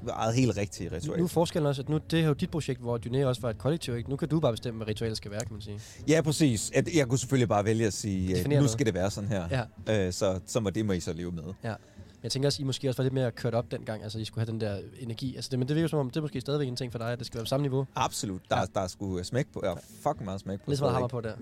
eget 0.09 0.35
helt 0.35 0.57
rigtige 0.57 0.93
ritual. 0.93 1.19
Nu 1.19 1.25
er 1.25 1.29
forskellen 1.29 1.67
også, 1.67 1.83
at 1.83 1.89
nu 1.89 1.99
det 2.11 2.21
er 2.21 2.27
jo 2.27 2.33
dit 2.33 2.51
projekt, 2.51 2.81
hvor 2.81 2.99
Dyné 3.07 3.25
også 3.25 3.41
var 3.41 3.51
et 3.51 3.59
kollektiv, 3.59 3.97
ikke? 3.97 4.11
Nu 4.11 4.17
kan 4.17 4.29
du 4.29 4.41
bare 4.41 4.53
bestemme, 4.53 4.77
hvad 4.79 4.87
ritualet 4.89 5.17
skal 5.17 5.31
være, 5.31 5.41
kan 5.41 5.53
man 5.53 5.61
sige. 5.63 5.81
Ja, 6.09 6.21
præcis. 6.23 6.71
At 6.75 6.89
jeg 6.97 7.07
kunne 7.09 7.19
selvfølgelig 7.19 7.49
bare 7.49 7.65
vælge 7.65 7.87
at 7.87 7.93
sige, 7.93 8.31
øh, 8.31 8.37
Definere 8.37 8.63
nu 8.63 8.69
skal 8.69 8.87
det 8.87 8.95
være 8.95 9.11
sådan 9.11 9.29
her. 9.29 9.65
Ja. 9.89 10.07
Øh, 10.07 10.13
så, 10.13 10.41
så 10.47 10.61
må 10.61 10.71
det 10.71 10.87
må 10.87 10.93
I 10.93 11.01
så 11.01 11.13
leve 11.13 11.33
med. 11.33 11.43
Ja. 11.65 11.69
Men 11.69 12.23
jeg 12.23 12.33
tænker 12.33 12.49
også, 12.49 12.63
I 12.63 12.65
måske 12.65 12.89
også 12.89 12.97
var 12.97 13.05
lidt 13.05 13.15
mere 13.15 13.31
kørt 13.31 13.55
op 13.55 13.71
dengang. 13.71 14.03
Altså, 14.03 14.19
I 14.19 14.25
skulle 14.25 14.47
have 14.47 14.53
den 14.53 14.61
der 14.61 14.79
energi. 15.01 15.35
Altså, 15.37 15.49
det, 15.51 15.59
men 15.59 15.69
det 15.69 15.77
virker 15.77 15.89
som 15.89 15.99
om, 15.99 16.11
det 16.11 16.17
er 16.17 16.21
måske 16.21 16.41
stadigvæk 16.41 16.69
en 16.69 16.77
ting 16.77 16.93
for 16.93 16.99
dig, 16.99 17.13
at 17.13 17.19
det 17.19 17.27
skal 17.27 17.39
være 17.39 17.45
på 17.45 17.49
samme 17.49 17.63
niveau. 17.63 17.87
Absolut. 17.97 18.41
Der, 18.51 18.59
Ja. 18.59 18.65
der 18.75 18.81
er 18.81 18.87
sgu 18.87 19.23
smæk 19.23 19.47
på. 19.53 19.61
Ja, 19.65 19.73
fucking 20.03 20.25
meget 20.25 20.41
smæk 20.41 20.59
på. 20.59 20.71
Lidt 20.71 20.79
så 20.79 20.85
meget 20.85 20.95
hammer 20.95 21.09
på 21.09 21.21
der. 21.21 21.33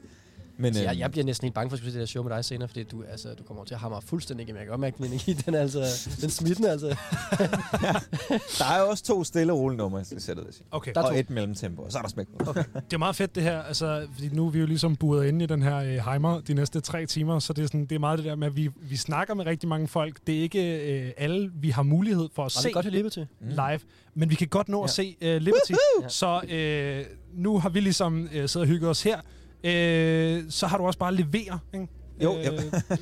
Men, 0.59 0.75
Så 0.75 0.81
øh, 0.81 0.85
jeg, 0.85 0.99
jeg 0.99 1.11
bliver 1.11 1.25
næsten 1.25 1.47
helt 1.47 1.55
bange 1.55 1.71
for 1.71 1.75
at 1.75 1.79
skulle 1.79 1.93
se 1.93 1.99
det 1.99 2.01
der 2.01 2.07
show 2.07 2.25
med 2.25 2.33
dig 2.37 2.45
senere, 2.45 2.69
fordi 2.69 2.83
du, 2.83 3.03
altså, 3.11 3.35
du 3.35 3.43
kommer 3.43 3.65
til 3.65 3.75
at 3.75 3.81
hamre 3.81 4.03
fuldstændig 4.03 4.45
igennem. 4.45 4.59
Jeg 4.59 4.65
kan 4.67 4.71
godt 4.71 4.81
mærke, 4.81 4.97
din 4.99 5.07
energi, 5.07 5.33
den 5.47 5.55
er 5.55 5.61
altså, 5.61 6.09
den 6.21 6.31
smitten 6.31 6.65
altså. 6.65 6.87
der 8.59 8.65
er 8.65 8.81
jo 8.81 8.89
også 8.89 9.05
to 9.05 9.25
stille 9.25 9.53
og 9.53 9.59
rolige 9.59 9.79
numre, 9.79 9.99
vil 9.99 10.07
jeg 10.13 10.23
sige. 10.23 10.65
Okay. 10.71 10.93
Der 10.95 11.01
er 11.01 11.05
og 11.05 11.13
to. 11.13 11.19
et 11.19 11.31
mellemtempo, 11.31 11.83
og 11.83 11.93
så 11.93 11.99
er 11.99 12.03
der 12.03 12.09
smæk 12.09 12.27
på. 12.39 12.51
Okay. 12.51 12.65
Det 12.75 12.93
er 12.93 12.99
meget 12.99 13.17
fedt 13.17 13.35
det 13.35 13.43
her, 13.43 13.63
altså, 13.63 14.07
fordi 14.15 14.29
nu 14.29 14.47
er 14.47 14.51
vi 14.51 14.59
jo 14.59 14.67
ligesom 14.67 14.97
buret 14.97 15.27
inde 15.29 15.45
i 15.45 15.47
den 15.47 15.63
her 15.63 15.77
øh, 15.77 16.11
Heimer 16.11 16.41
de 16.41 16.55
næste 16.55 16.81
tre 16.81 17.07
timer, 17.07 17.39
så 17.39 17.53
det 17.53 17.63
er, 17.63 17.67
sådan, 17.67 17.87
det 17.87 17.93
er 17.95 17.99
meget 17.99 18.19
det 18.19 18.27
der 18.27 18.35
med, 18.35 18.47
at 18.47 18.57
vi, 18.57 18.71
vi 18.83 18.97
snakker 18.97 19.35
med 19.35 19.47
rigtig 19.47 19.69
mange 19.69 19.89
folk. 19.89 20.19
Det 20.27 20.39
er 20.39 20.41
ikke 20.41 20.91
øh, 20.93 21.13
alle, 21.17 21.51
vi 21.55 21.71
har 21.71 21.83
mulighed 21.83 22.29
for 22.35 22.43
at 22.43 22.57
Og 22.57 22.63
se 22.63 22.71
godt, 22.73 22.87
at 22.87 22.93
Liberty. 22.93 23.19
mm. 23.19 23.49
live, 23.49 23.81
men 24.15 24.31
vi 24.31 24.35
kan 24.35 24.49
godt 24.49 24.69
nå 24.69 24.79
ja. 24.79 24.85
at 24.85 24.91
se 24.91 25.17
øh, 25.21 25.41
Liberty. 25.41 25.73
Ja. 26.03 26.09
Så 26.09 26.41
øh, 26.49 27.05
nu 27.35 27.59
har 27.59 27.69
vi 27.69 27.81
ligesom 27.81 28.29
øh, 28.33 28.49
siddet 28.49 28.57
og 28.57 28.67
hygget 28.67 28.91
os 28.91 29.03
her. 29.03 29.21
Øh, 29.65 30.45
så 30.49 30.67
har 30.67 30.79
du 30.79 30.87
også 30.87 30.99
bare 30.99 31.15
levere, 31.15 31.59
ikke? 31.75 31.89
Jo, 32.23 32.37
øh, 32.39 32.47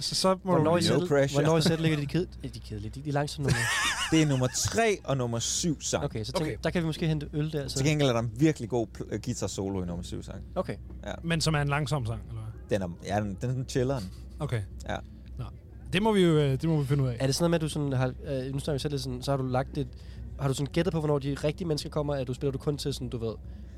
så, 0.01 0.15
så 0.15 0.29
må 0.45 0.53
Hvornår 0.55 0.71
du 0.71 0.77
I 0.77 0.81
lige... 0.81 0.93
No 0.93 0.99
selv, 0.99 1.09
pressure. 1.09 1.43
hvornår 1.43 1.59
I 1.59 1.63
selv 1.63 1.83
ligger 1.83 1.99
de 1.99 2.07
ked, 2.07 2.27
de 2.55 2.61
kedelige, 2.61 2.91
de, 2.91 3.01
de 3.05 3.11
langsomme 3.11 3.47
numre. 3.47 3.59
Det 4.11 4.23
er 4.23 4.27
nummer 4.27 4.47
tre 4.57 4.99
og 5.05 5.17
nummer 5.17 5.39
syv 5.39 5.81
sang. 5.81 6.05
Okay. 6.05 6.25
Så 6.25 6.33
tænk, 6.33 6.47
Okay. 6.47 6.57
der 6.65 6.71
kan 6.71 6.83
vi 6.83 6.87
måske 6.87 7.07
hente 7.09 7.29
øl 7.33 7.53
der. 7.53 7.69
Så. 7.69 7.77
Til 7.77 7.87
gengæld 7.87 8.09
er 8.09 8.13
der 8.13 8.21
en 8.21 8.31
virkelig 8.37 8.69
god 8.69 8.87
pl- 8.99 9.15
øh, 9.15 9.21
guitar 9.25 9.47
solo 9.47 9.83
i 9.83 9.87
nummer 9.87 10.03
syv 10.03 10.23
sang. 10.23 10.43
Okay. 10.55 10.77
Men 11.23 11.41
som 11.41 11.55
er 11.55 11.61
en 11.63 11.69
langsom 11.69 12.07
sang, 12.07 12.21
eller 12.29 12.43
hvad? 12.69 12.79
Den 12.79 12.83
er, 12.83 13.15
ja, 13.15 13.21
den, 13.21 13.37
den 13.41 13.61
er 13.61 13.65
chilleren. 13.65 14.05
Okay. 14.41 14.63
Ja. 14.89 14.97
Nå. 15.39 15.45
Det 15.93 16.03
må 16.03 16.13
vi 16.13 16.21
jo 16.21 16.39
øh, 16.39 16.51
det 16.53 16.65
må 16.69 16.81
vi 16.81 16.87
finde 16.87 17.03
ud 17.05 17.09
af. 17.09 17.17
Er 17.21 17.27
det 17.27 17.35
sådan 17.35 17.43
noget 17.43 17.51
med, 17.51 17.57
at 17.57 17.63
du 17.63 17.69
sådan 17.69 17.93
har, 17.93 18.07
øh, 18.47 18.53
nu 18.53 18.59
snakker 18.59 18.73
vi 18.73 18.79
selv 18.79 18.93
lidt 18.93 19.03
sådan, 19.03 19.23
så 19.23 19.31
har 19.31 19.37
du 19.37 19.47
lagt 19.47 19.79
et, 19.79 19.89
har 20.41 20.49
du 20.49 20.55
sådan 20.55 20.73
gættet 20.73 20.93
på, 20.93 20.99
hvornår 21.01 21.19
de 21.19 21.35
rigtige 21.35 21.69
mennesker 21.69 21.91
kommer, 21.91 22.15
at 22.15 22.27
du 22.27 22.35
spiller 22.35 22.53
du 22.53 22.59
kun 22.59 22.77
til 22.77 22.95
sådan, 22.95 23.09
du 23.09 23.19
ved, 23.19 23.35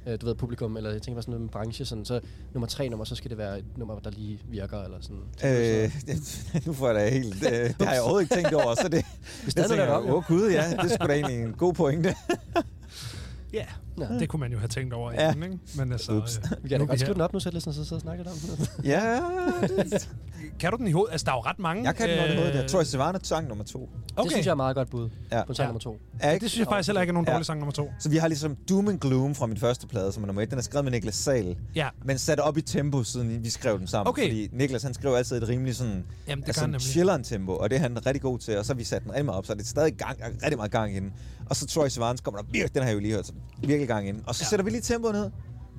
øh, 0.07 0.21
du 0.21 0.27
ved, 0.27 0.35
publikum, 0.35 0.77
eller 0.77 0.90
jeg 0.90 1.03
tænker 1.03 1.16
bare 1.16 1.23
sådan 1.23 1.33
noget 1.33 1.42
med 1.42 1.51
branche, 1.51 1.85
sådan, 1.85 2.05
så 2.05 2.21
nummer 2.55 2.66
tre 2.66 2.88
nummer, 2.88 3.05
så 3.05 3.14
skal 3.14 3.31
det 3.31 3.38
være 3.38 3.59
et 3.59 3.64
nummer, 3.77 3.99
der 3.99 4.11
lige 4.11 4.40
virker, 4.49 4.83
eller 4.83 4.99
sådan. 5.01 5.23
Øh, 5.45 5.90
nu 6.66 6.73
får 6.73 6.87
jeg 6.87 6.95
da 6.95 7.11
helt... 7.11 7.47
Øh, 7.47 7.53
det 7.53 7.87
har 7.87 7.92
jeg 7.92 8.01
overhovedet 8.03 8.25
ikke 8.25 8.35
tænkt 8.35 8.55
over, 8.55 8.75
så 8.75 8.88
det... 8.88 9.05
Hvis 9.42 9.55
det 9.55 9.62
det 9.62 9.71
tænker 9.71 9.85
er 9.85 10.01
jeg, 10.01 10.11
åh 10.11 10.14
oh, 10.14 10.25
gud, 10.29 10.51
ja, 10.51 10.71
det 10.83 10.90
skulle 10.90 11.09
da 11.09 11.14
egentlig 11.14 11.42
en 11.42 11.53
god 11.53 11.75
pointe. 11.75 12.14
Ja, 13.53 13.66
Nå. 13.96 14.06
det 14.20 14.28
kunne 14.28 14.40
man 14.40 14.52
jo 14.52 14.59
have 14.59 14.68
tænkt 14.68 14.94
over 14.94 15.12
Ja. 15.12 15.32
inden, 15.32 15.42
ikke? 15.52 15.59
Men 15.76 15.92
altså, 15.92 16.12
Ups. 16.12 16.37
øh, 16.38 16.64
vi 16.64 16.68
kan 16.68 16.80
da 16.80 16.87
godt 16.87 17.00
skrive 17.00 17.14
den 17.14 17.20
op 17.22 17.32
nu, 17.32 17.40
så 17.40 17.50
så 17.61 17.72
sidder 17.72 17.94
og 17.94 18.00
snakker 18.00 18.24
om 18.30 18.37
den. 18.56 18.66
ja, 18.92 19.20
det, 19.62 20.09
Kan 20.61 20.70
du 20.70 20.76
den 20.76 20.87
i 20.87 20.92
hovedet? 20.92 21.12
Altså, 21.12 21.24
der 21.24 21.30
er 21.32 21.37
jo 21.37 21.40
ret 21.40 21.59
mange. 21.59 21.85
jeg 21.85 21.96
kan 21.96 22.09
den 22.09 22.18
godt 22.18 22.30
i 22.30 22.35
hovedet. 22.35 22.50
øh, 22.54 22.56
Jeg 22.61 22.70
tror, 22.70 22.82
Savannah 22.82 23.20
sang 23.24 23.48
nummer 23.48 23.64
to. 23.64 23.78
Okay. 24.16 24.22
Det 24.24 24.32
synes 24.32 24.46
jeg 24.46 24.50
er 24.52 24.56
meget 24.56 24.76
godt 24.76 24.90
bud 24.90 25.09
Ja. 25.32 25.44
på 25.44 25.54
sang 25.54 25.64
Ja. 25.64 25.68
nummer 25.68 25.80
to. 25.80 25.98
Ja, 26.22 26.32
det 26.38 26.50
synes 26.50 26.59
jeg 26.59 26.66
faktisk 26.66 26.88
heller 26.88 27.00
ikke 27.00 27.11
er 27.11 27.14
nogen 27.14 27.26
Ja. 27.26 27.32
dårlig 27.32 27.46
sang 27.46 27.59
nummer 27.61 27.72
to. 27.72 27.90
Så 27.98 28.09
vi 28.09 28.16
har 28.16 28.28
ligesom 28.28 28.56
Doom 28.68 28.88
and 28.88 29.00
Gloom 29.00 29.35
fra 29.35 29.46
min 29.46 29.56
første 29.56 29.87
plade, 29.87 30.12
som 30.12 30.22
er 30.22 30.26
nummer 30.26 30.42
et. 30.42 30.50
Den 30.50 30.59
er 30.59 30.62
skrevet 30.62 30.85
med 30.85 30.92
Niklas 30.92 31.14
Sal, 31.14 31.56
Ja, 31.74 31.88
men 32.04 32.18
sat 32.18 32.40
op 32.40 32.56
i 32.59 32.61
tempo, 32.61 33.02
siden 33.04 33.44
vi 33.44 33.50
skrev 33.50 33.78
den 33.78 33.87
sammen. 33.87 34.09
Okay. 34.09 34.22
Fordi 34.22 34.48
Niklas, 34.52 34.82
han 34.82 34.94
skriver 34.94 35.16
altid 35.16 35.42
et 35.42 35.48
rimelig 35.48 35.76
sådan, 35.76 36.04
jamen 36.28 36.42
det 36.46 36.48
altså 36.48 36.88
chilleren 36.90 37.24
tempo, 37.24 37.52
og 37.56 37.70
det 37.70 37.76
er 37.76 37.80
han 37.80 38.06
rigtig 38.06 38.22
god 38.22 38.38
til. 38.38 38.59
Og 38.59 38.64
så 38.64 38.72
har 38.72 38.76
vi 38.78 38.85
sat 38.85 39.02
den 39.02 39.11
rigtig 39.11 39.24
meget 39.24 39.38
op, 39.38 39.46
så 39.46 39.52
er 39.52 39.56
det 39.56 39.66
stadig 39.66 39.94
gang, 39.94 40.18
rigtig 40.42 40.56
meget 40.56 40.70
gang 40.70 40.96
i 40.96 41.00
den. 41.00 41.12
Og 41.50 41.56
så 41.56 41.66
Troy 41.66 41.88
Sivan 41.88 42.16
kommer 42.22 42.40
der 42.40 42.46
virkelig, 42.52 42.74
den 42.74 42.82
har 42.82 42.88
jeg 42.88 42.94
jo 42.94 43.00
lige 43.00 43.14
hørt, 43.14 43.26
så 43.26 43.32
virkelig 43.59 43.86
gang 43.87 44.09
i 44.09 44.12
den. 44.12 44.22
Og 44.27 44.35
så 44.35 44.42
Ja. 44.44 44.49
sætter 44.49 44.64
vi 44.64 44.70
lige 44.70 44.81
tempoet 44.81 45.14
ned. 45.14 45.31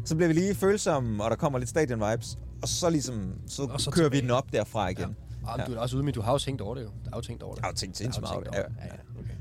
Så 0.05 0.15
bliver 0.15 0.27
vi 0.27 0.33
lige 0.33 0.55
følsomme, 0.55 1.23
og 1.23 1.29
der 1.29 1.35
kommer 1.35 1.59
lidt 1.59 1.69
stadion 1.69 1.99
vibes. 2.11 2.37
Og 2.61 2.67
så 2.67 2.89
ligesom, 2.89 3.31
så, 3.47 3.63
Og 3.63 3.81
så 3.81 3.91
kører 3.91 4.09
vi 4.09 4.15
tilbage. 4.17 4.21
den 4.21 4.31
op 4.31 4.51
derfra 4.53 4.87
igen. 4.89 5.15
Ja. 5.47 5.51
Ja. 5.61 5.65
Du 5.65 5.73
er 5.73 5.79
også 5.79 5.95
ude 5.95 6.03
med, 6.05 6.13
du 6.13 6.21
har 6.21 6.31
jo 6.31 6.37
tænkt 6.37 6.61
over 6.61 6.75
det 6.75 6.81
jo. 6.81 6.87
Der 7.05 7.11
er 7.11 7.17
jo 7.17 7.21
tænkt 7.21 7.43
over 7.43 7.53
det. 7.55 7.61
Jeg 7.61 7.65
har 7.65 7.71
jo 7.71 7.75
tænkt 7.75 7.97
sindssygt 7.97 8.21
meget 8.21 8.35
over 8.35 8.43
det. 8.43 8.53
tænkt 8.53 8.67
Ja. 8.79 8.85
Ja, 8.85 8.93
ja, 8.93 9.19
okay. 9.21 9.33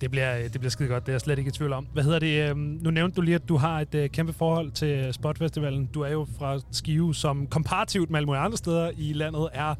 Det 0.00 0.10
bliver, 0.10 0.42
det 0.42 0.52
bliver 0.52 0.70
skide 0.70 0.88
godt, 0.88 1.06
det 1.06 1.12
er 1.12 1.14
jeg 1.14 1.20
slet 1.20 1.38
ikke 1.38 1.48
i 1.48 1.52
tvivl 1.52 1.72
om. 1.72 1.86
Hvad 1.92 2.02
hedder 2.02 2.18
det? 2.18 2.50
øhm, 2.50 2.58
Nu 2.58 2.90
nævnte 2.90 3.16
du 3.16 3.20
lige, 3.20 3.34
at 3.34 3.48
du 3.48 3.56
har 3.56 3.80
et 3.80 3.94
øh, 3.94 4.10
kæmpe 4.10 4.32
forhold 4.32 4.70
til 4.70 5.14
Spotfestivalen. 5.14 5.86
Du 5.86 6.00
er 6.00 6.08
jo 6.08 6.26
fra 6.38 6.60
Skive, 6.70 7.14
som 7.14 7.46
komparativt 7.46 8.10
med 8.10 8.18
alle 8.18 8.26
mulige 8.26 8.40
andre 8.40 8.58
steder 8.58 8.90
i 8.96 9.12
landet 9.12 9.48
er 9.52 9.74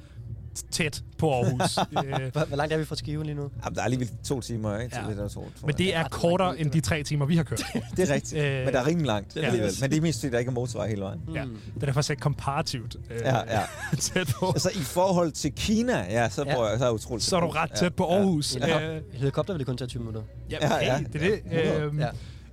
tæt 0.70 1.02
på 1.18 1.32
Aarhus. 1.34 1.78
øh, 2.22 2.32
Hvor, 2.32 2.44
hvor 2.44 2.56
langt 2.56 2.72
er 2.74 2.78
vi 2.78 2.84
fra 2.84 2.96
Skive 2.96 3.24
lige 3.24 3.34
nu? 3.34 3.50
Jamen, 3.64 3.74
der 3.74 3.80
er 3.80 3.84
alligevel 3.84 4.10
to 4.24 4.40
timer, 4.40 4.78
ikke? 4.78 4.94
Til 4.94 4.98
Ja. 5.02 5.04
ja. 5.04 5.10
det 5.10 5.18
der 5.18 5.28
to, 5.28 5.50
men 5.66 5.74
det 5.78 5.96
er 5.96 6.08
kortere 6.08 6.60
end 6.60 6.70
de 6.70 6.80
tre 6.80 7.02
timer, 7.02 7.26
vi 7.26 7.36
har 7.36 7.42
kørt. 7.42 7.62
det 7.96 8.10
er 8.10 8.14
rigtigt. 8.14 8.42
Øh, 8.44 8.64
men 8.64 8.74
der 8.74 8.80
er 8.80 8.86
rimelig 8.86 9.06
langt. 9.06 9.36
ja. 9.36 9.40
alligevel. 9.40 9.72
Men 9.80 9.90
det 9.90 9.96
er 9.96 10.00
mest 10.00 10.20
fordi, 10.20 10.32
der 10.32 10.38
ikke 10.38 10.48
er 10.48 10.52
motorvej 10.52 10.88
hele 10.88 11.00
vejen. 11.02 11.20
Ja, 11.34 11.44
Mm. 11.44 11.58
det 11.74 11.82
er 11.82 11.86
derfor 11.86 12.00
sagt 12.00 12.20
komparativt 12.20 12.96
øh, 13.10 13.16
Ja, 13.20 13.36
ja. 13.58 13.62
tæt 14.00 14.28
på. 14.40 14.46
Altså 14.46 14.70
i 14.74 14.82
forhold 14.82 15.32
til 15.32 15.52
Kina, 15.52 15.98
ja, 16.10 16.28
så, 16.28 16.44
Ja. 16.46 16.54
bor 16.54 16.68
jeg, 16.68 16.78
så 16.78 16.84
er 16.84 16.88
jeg 16.88 16.94
utroligt 16.94 17.24
Så 17.24 17.36
er 17.36 17.40
du 17.40 17.48
ret 17.48 17.70
tæt 17.72 17.94
på 17.94 18.04
Aarhus. 18.06 18.56
Ja. 18.56 18.90
Øh, 18.90 18.96
En 18.96 19.02
helikopter 19.12 19.52
vil 19.54 19.58
det 19.58 19.66
kun 19.66 19.76
tage 19.76 19.88
20 19.88 20.00
minutter. 20.00 20.22
ja, 20.50 20.56
Ja, 20.60 20.76
okay, 20.76 20.86
ja. 20.86 20.98
det 21.12 21.22
er 21.22 21.30
det. 21.30 21.40
Ja. 21.50 21.80
Øhm, 21.80 21.98
Ja. 22.00 22.08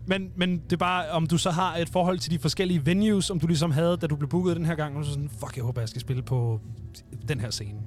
Men, 0.10 0.32
men 0.36 0.58
det 0.58 0.74
er 0.74 0.78
bare, 0.78 1.10
om 1.10 1.28
du 1.28 1.38
så 1.38 1.50
har 1.52 1.78
et 1.78 1.90
forhold 1.90 2.20
til 2.20 2.32
de 2.32 2.40
forskellige 2.40 2.86
venues, 2.86 3.30
om 3.30 3.40
du 3.40 3.48
ligesom 3.48 3.72
havde, 3.72 3.98
da 3.98 4.08
du 4.08 4.16
blev 4.16 4.30
booket 4.30 4.56
den 4.58 4.66
her 4.66 4.76
gang, 4.76 4.98
og 4.98 5.06
så 5.06 5.12
sådan, 5.12 5.30
fuck, 5.40 5.56
jeg 5.56 5.64
håber, 5.64 5.82
jeg 5.82 5.90
skal 5.90 6.02
spille 6.02 6.24
på 6.24 6.60
den 7.28 7.40
her 7.40 7.52
scene. 7.52 7.80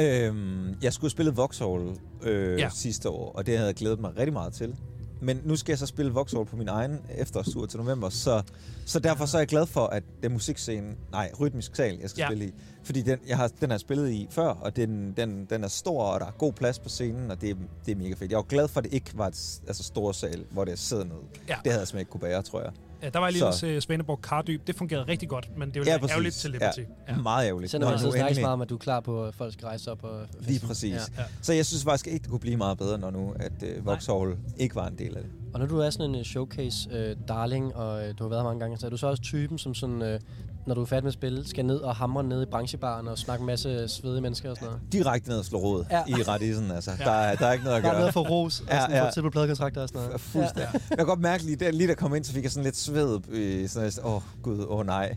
Øhm, 0.00 0.74
jeg 0.82 0.92
skulle 0.92 1.10
spille 1.10 1.36
Vauxhall 1.36 1.90
øh, 2.22 2.52
Ja. 2.52 2.62
ja. 2.62 2.68
sidste 2.68 3.08
år, 3.08 3.32
og 3.32 3.46
det 3.46 3.54
havde 3.56 3.66
jeg 3.66 3.74
glædet 3.74 4.00
mig 4.00 4.16
rigtig 4.18 4.32
meget 4.32 4.52
til. 4.52 4.74
Men 5.22 5.40
nu 5.44 5.56
skal 5.56 5.72
jeg 5.72 5.78
så 5.78 5.86
spille 5.86 6.14
Vauxhall 6.14 6.44
på 6.46 6.56
min 6.56 6.68
egen 6.68 6.98
efterårstur 7.14 7.66
til 7.66 7.78
november, 7.80 8.08
så, 8.08 8.42
så 8.86 8.98
derfor 8.98 9.26
så 9.26 9.36
er 9.36 9.40
jeg 9.40 9.48
glad 9.48 9.66
for, 9.66 9.86
at 9.86 10.02
det 10.22 10.24
er 10.28 10.32
musikscenen, 10.32 10.96
nej, 11.12 11.30
rytmisk 11.40 11.76
sal, 11.76 11.98
jeg 12.00 12.10
skal 12.10 12.20
Ja. 12.22 12.28
spille 12.28 12.44
i. 12.46 12.52
Fordi 12.84 13.02
den, 13.02 13.18
jeg 13.28 13.36
har, 13.36 13.48
den 13.60 13.70
har 13.70 13.74
jeg 13.74 13.80
spillet 13.80 14.10
i 14.10 14.26
før, 14.30 14.48
og 14.48 14.76
den, 14.76 15.12
den, 15.16 15.44
den 15.50 15.64
er 15.64 15.68
stor, 15.68 16.02
og 16.02 16.20
der 16.20 16.26
er 16.26 16.30
god 16.30 16.52
plads 16.52 16.78
på 16.78 16.88
scenen, 16.88 17.30
og 17.30 17.40
det, 17.40 17.50
er- 17.50 17.54
det 17.86 17.92
er 17.92 17.96
mega 17.96 18.14
fedt. 18.14 18.30
Jeg 18.30 18.36
var 18.36 18.42
glad 18.42 18.68
for, 18.68 18.80
at 18.80 18.84
det 18.84 18.92
ikke 18.92 19.10
var 19.14 19.26
et 19.26 19.60
altså, 19.68 19.82
stor 19.82 20.12
sal, 20.12 20.44
hvor 20.50 20.64
det 20.64 20.78
sidder 20.78 21.04
ned. 21.04 21.14
Ja. 21.48 21.56
Det 21.64 21.72
havde 21.72 21.80
jeg 21.80 21.88
simpelthen 21.88 21.98
ikke 21.98 22.10
kunne 22.10 22.20
bære, 22.20 22.42
tror 22.42 22.60
jeg. 22.62 22.72
Ja, 23.02 23.08
der 23.08 23.18
var 23.18 23.26
jeg 23.26 23.32
lige 23.32 23.40
Så- 23.40 23.66
hos 23.66 23.76
uh, 23.76 23.78
Svaneborg 23.82 24.20
Kardyb. 24.22 24.66
Det 24.66 24.74
fungerede 24.76 25.04
rigtig 25.08 25.28
godt, 25.28 25.48
men 25.58 25.68
det 25.68 25.74
ville 25.74 25.90
Ja, 25.92 25.98
præcis. 25.98 26.12
ærgerligt 26.12 26.34
til 26.34 26.50
Liberty. 26.50 26.80
Ja. 27.08 27.16
Meget 27.16 27.46
ærgerligt. 27.48 27.70
Så 27.72 27.78
når 27.78 27.90
man 27.90 27.98
snakker 27.98 28.18
så 28.20 28.26
endelig. 28.26 28.42
meget 28.42 28.52
om, 28.52 28.60
at 28.60 28.68
du 28.68 28.74
er 28.74 28.78
klar 28.78 29.00
på, 29.00 29.24
at 29.24 29.34
folk 29.34 29.52
skal 29.52 29.66
rejse 29.66 29.90
op. 29.90 30.04
Og 30.04 30.20
Lige 30.40 30.60
præcis. 30.66 30.92
Ja. 30.92 30.98
Ja. 31.18 31.24
Så 31.42 31.52
jeg 31.52 31.66
synes 31.66 31.84
faktisk 31.84 32.06
ikke, 32.06 32.18
det 32.22 32.30
kunne 32.30 32.40
blive 32.40 32.56
meget 32.56 32.78
bedre, 32.78 32.98
når 32.98 33.10
nu, 33.10 33.32
at 33.40 33.52
uh, 33.78 33.86
Vauxhall 33.86 34.36
ikke 34.56 34.74
var 34.74 34.86
en 34.88 34.98
del 34.98 35.16
af 35.16 35.22
det. 35.22 35.30
Og 35.54 35.60
når 35.60 35.66
du 35.66 35.78
er 35.78 35.90
sådan 35.90 36.10
en 36.10 36.16
uh, 36.16 36.22
showcase 36.22 36.88
uh, 37.10 37.28
darling, 37.28 37.76
og 37.76 38.02
uh, 38.02 38.08
du 38.18 38.24
har 38.24 38.28
været 38.28 38.40
her 38.42 38.44
mange 38.48 38.60
gange, 38.60 38.76
så 38.78 38.86
er 38.86 38.90
du 38.90 38.96
så 38.96 39.06
også 39.06 39.22
typen, 39.22 39.58
som 39.58 39.74
sådan, 39.74 40.02
uh, 40.02 40.20
når 40.66 40.74
du 40.74 40.80
er 40.82 40.86
færdig 40.86 41.04
med 41.04 41.08
at 41.08 41.14
spille, 41.14 41.48
skal 41.48 41.64
ned 41.64 41.76
og 41.76 41.96
hamre 41.96 42.24
ned 42.24 42.42
i 42.42 42.46
branchebaren 42.46 43.08
og 43.08 43.18
snakke 43.18 43.42
en 43.42 43.46
masse 43.46 43.88
svedige 43.88 44.20
mennesker 44.20 44.50
og 44.50 44.56
sådan 44.56 44.66
noget. 44.68 44.82
Direkte 44.92 45.28
ned 45.28 45.38
og 45.38 45.44
slå 45.44 45.58
råd 45.58 45.84
Ja. 45.90 46.02
ja. 46.08 46.16
i 46.18 46.22
radisen, 46.22 46.70
altså. 46.70 46.90
Ja. 46.90 46.96
Ja. 46.98 47.04
Der, 47.04 47.16
er, 47.16 47.36
der 47.36 47.46
er 47.46 47.52
ikke 47.52 47.64
noget 47.64 47.76
at 47.76 47.82
Der 47.82 47.88
er 47.88 47.92
gøre. 47.92 48.00
noget 48.00 48.14
for 48.14 48.28
ros, 48.28 48.60
og 48.60 48.66
Ja, 48.70 48.80
sådan 48.80 48.96
ja. 49.04 49.10
til 49.10 49.22
på 49.22 49.30
pladekontrakter 49.30 49.82
og 49.82 49.88
sådan 49.88 50.02
noget. 50.02 50.20
Fuldstændig. 50.20 50.68
Ja. 50.74 50.80
Jeg 50.90 50.98
kan 50.98 51.06
godt 51.06 51.20
mærke 51.20 51.44
lige, 51.44 51.56
der, 51.56 51.70
lige 51.70 51.88
der 51.88 51.94
kom 51.94 52.14
ind, 52.14 52.24
så 52.24 52.32
fik 52.32 52.42
jeg 52.42 52.50
sådan 52.52 52.64
lidt 52.64 52.76
sved. 52.76 53.20
Øh, 53.28 53.68
sådan, 53.68 53.86
lidt, 53.88 53.98
åh 54.04 54.14
oh, 54.14 54.22
gud, 54.42 54.58
åh 54.68 54.78
oh, 54.78 54.86
nej. 54.86 55.16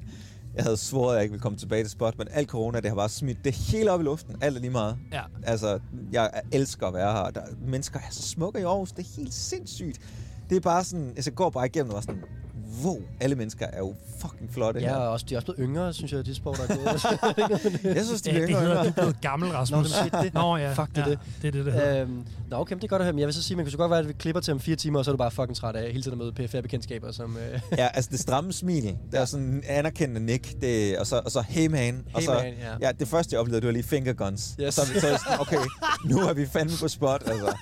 Jeg 0.55 0.63
havde 0.63 0.77
svoret, 0.77 1.09
at 1.11 1.15
jeg 1.15 1.23
ikke 1.23 1.31
ville 1.31 1.41
komme 1.41 1.57
tilbage 1.57 1.83
til 1.83 1.91
spot, 1.91 2.17
men 2.17 2.27
alt 2.31 2.49
corona, 2.49 2.79
det 2.79 2.89
har 2.89 2.95
bare 2.95 3.09
smidt 3.09 3.37
det 3.43 3.53
hele 3.55 3.91
op 3.91 4.01
i 4.01 4.03
luften. 4.03 4.35
Alt 4.41 4.57
er 4.57 4.61
lige 4.61 4.71
meget. 4.71 4.97
Ja. 5.13 5.21
Altså, 5.43 5.79
jeg 6.11 6.29
elsker 6.51 6.87
at 6.87 6.93
være 6.93 7.11
her. 7.11 7.29
Der, 7.29 7.41
mennesker 7.67 7.99
er 7.99 8.03
så 8.11 8.21
smukke 8.21 8.59
i 8.59 8.63
Aarhus. 8.63 8.91
Det 8.91 8.99
er 9.05 9.09
helt 9.21 9.33
sindssygt. 9.33 9.99
Det 10.49 10.55
er 10.55 10.59
bare 10.59 10.83
sådan, 10.83 11.07
altså, 11.15 11.29
jeg 11.31 11.35
går 11.35 11.49
bare 11.49 11.65
igennem 11.65 11.93
og 11.93 12.03
sådan, 12.03 12.21
wow, 12.83 13.01
alle 13.19 13.35
mennesker 13.35 13.65
er 13.65 13.77
jo 13.77 13.95
fucking 14.21 14.53
flotte 14.53 14.79
Ja, 14.79 14.87
her. 14.89 14.95
og 14.95 15.09
også, 15.09 15.25
de 15.29 15.33
er 15.35 15.37
også 15.37 15.45
blevet 15.53 15.69
yngre, 15.69 15.93
synes 15.93 16.11
jeg, 16.11 16.25
de 16.25 16.35
spor, 16.35 16.53
der 16.53 16.63
er 16.63 16.67
gået. 16.67 17.85
Jeg 17.95 18.05
synes, 18.05 18.21
de 18.21 18.31
det 18.31 18.43
yngre 18.49 18.57
og 18.59 18.65
hedder, 18.65 18.83
du 18.83 18.89
er 18.89 18.93
blevet 18.93 19.21
gammel, 19.21 19.49
Rasmus. 19.51 19.77
Nå, 19.77 19.83
shit, 20.03 20.13
det- 20.21 20.33
Nå 20.33 20.57
ja. 20.57 20.73
Fuck, 20.73 20.89
det 20.89 20.97
er 20.97 21.03
ja, 21.05 21.09
det. 21.09 21.19
det 21.41 21.47
er 21.47 21.51
det, 21.51 21.65
det 21.65 21.73
hedder. 21.73 22.01
øhm, 22.01 22.25
nå, 22.49 22.57
okay, 22.57 22.75
det 22.75 22.83
er 22.83 22.87
godt 22.87 23.01
at 23.01 23.05
høre. 23.05 23.13
Men 23.13 23.19
jeg 23.19 23.25
vil 23.27 23.33
så 23.33 23.43
sige, 23.43 23.57
man 23.57 23.65
kan 23.65 23.71
så 23.71 23.77
godt 23.77 23.89
være, 23.89 23.99
at 23.99 24.07
vi 24.07 24.13
klipper 24.13 24.41
til 24.41 24.51
om 24.53 24.59
fire 24.59 24.75
timer, 24.75 24.99
og 24.99 25.05
så 25.05 25.11
er 25.11 25.13
du 25.13 25.17
bare 25.17 25.31
fucking 25.31 25.55
træt 25.55 25.75
af 25.75 25.91
hele 25.91 26.03
tiden 26.03 26.21
at 26.21 26.37
møde 26.37 26.47
PFR-bekendtskaber, 26.47 27.11
som... 27.11 27.37
Øh, 27.37 27.59
Ja, 27.77 27.87
altså 27.87 28.09
det 28.11 28.19
stramme 28.19 28.53
smil. 28.53 28.97
Der 29.11 29.19
er 29.19 29.25
sådan 29.25 29.45
en 29.45 29.63
anerkendende 29.67 30.25
nick. 30.25 30.61
Det, 30.61 30.97
og, 30.97 31.07
så, 31.07 31.21
og 31.25 31.31
så 31.31 31.41
hey 31.41 31.67
man. 31.67 32.03
og 32.13 32.21
så, 32.21 32.33
man, 32.33 32.53
ja. 32.81 32.87
ja. 32.87 32.91
det 32.91 33.07
første 33.07 33.33
jeg 33.33 33.39
oplevede, 33.39 33.61
det 33.61 33.67
var 33.67 33.73
lige 33.73 33.83
finger 33.83 34.13
guns. 34.13 34.55
Yes. 34.61 34.77
Og 34.77 34.85
så, 34.87 34.99
så 34.99 35.07
er 35.07 35.17
sådan, 35.17 35.39
okay, 35.39 35.57
nu 36.09 36.17
er 36.19 36.33
vi 36.33 36.45
fandme 36.45 36.75
på 36.81 36.87
spot. 36.87 37.23
Altså. 37.25 37.57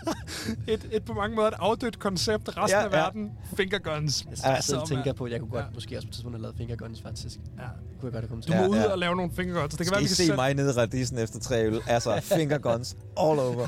Et, 0.68 0.88
et 0.92 1.04
på 1.06 1.14
mange 1.14 1.36
måder 1.36 1.48
et 1.48 1.54
afdødt 1.60 2.00
koncept. 2.00 2.50
Resten 2.58 2.70
Ja, 2.80 2.86
af 2.86 2.92
ja. 2.92 2.98
verden. 2.98 3.32
Finger 3.58 3.80
guns. 3.80 4.26
Jeg 4.30 4.38
sidder 4.38 4.62
Så, 4.62 4.76
og 4.80 4.88
tænker 4.96 5.06
mand. 5.12 5.18
på, 5.18 5.24
at 5.26 5.32
jeg 5.32 5.40
kunne 5.40 5.50
godt 5.50 5.66
Ja. 5.66 5.70
måske 5.74 5.98
også 5.98 6.08
på 6.08 6.10
et 6.10 6.14
tidspunkt 6.14 6.36
have 6.38 6.42
lavet 6.42 6.58
fingerguns, 6.58 7.02
faktisk. 7.02 7.36
Ja. 7.58 7.64
Det 7.64 7.70
kunne 8.00 8.08
jeg 8.08 8.12
godt 8.14 8.16
have 8.24 8.28
kommet 8.28 8.48
Du 8.48 8.52
til. 8.52 8.58
må 8.60 8.64
Ja, 8.64 8.70
ud 8.70 8.76
ja. 8.78 8.92
og 8.92 8.98
lave 9.00 9.16
nogle 9.16 9.32
finger 9.36 9.54
guns. 9.60 9.70
Det 9.70 9.78
kan 9.78 9.86
Skal 9.86 9.96
være, 9.96 10.02
I 10.02 10.04
vi 10.04 10.08
kan 10.08 10.16
se 10.16 10.24
sætte- 10.26 10.36
mig 10.36 10.54
nede 10.54 10.70
i 10.70 10.78
radisen 10.78 11.18
efter 11.18 11.40
tre 11.40 11.66
øl? 11.66 11.82
Altså, 11.88 12.20
finger 12.38 12.58
guns 12.58 12.96
all 13.18 13.40
over. 13.40 13.68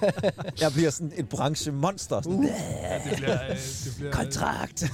Jeg 0.62 0.72
bliver 0.74 0.90
sådan 0.90 1.12
et 1.16 1.30
branchemonster. 1.30 2.22
Sådan, 2.22 2.40
uh. 2.40 2.46
Ja, 2.46 3.10
det 3.10 3.18
bliver... 3.18 3.44
øh, 3.44 3.50
Det 3.50 3.94
bliver 3.98 4.12
Kontrakt. 4.12 4.84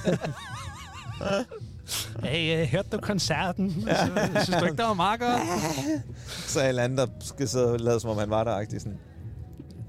Hey, 2.24 2.62
uh, 2.62 2.68
hørte 2.68 2.88
du 2.92 2.98
koncerten? 2.98 3.70
Så, 3.82 4.42
synes 4.44 4.58
du 4.58 4.64
ikke, 4.64 4.76
det 4.76 4.84
var 4.84 4.94
meget 4.94 5.20
godt? 5.20 5.40
så 6.28 6.60
er 6.60 6.64
alle 6.64 6.82
andre, 6.82 7.06
der 7.06 7.12
skal 7.20 7.48
sidde 7.48 7.72
og 7.72 7.80
lade, 7.80 8.00
som 8.00 8.10
om 8.10 8.18
han 8.18 8.30
var 8.30 8.44
der. 8.44 8.60
-agtig, 8.60 8.78
Sådan. 8.78 8.98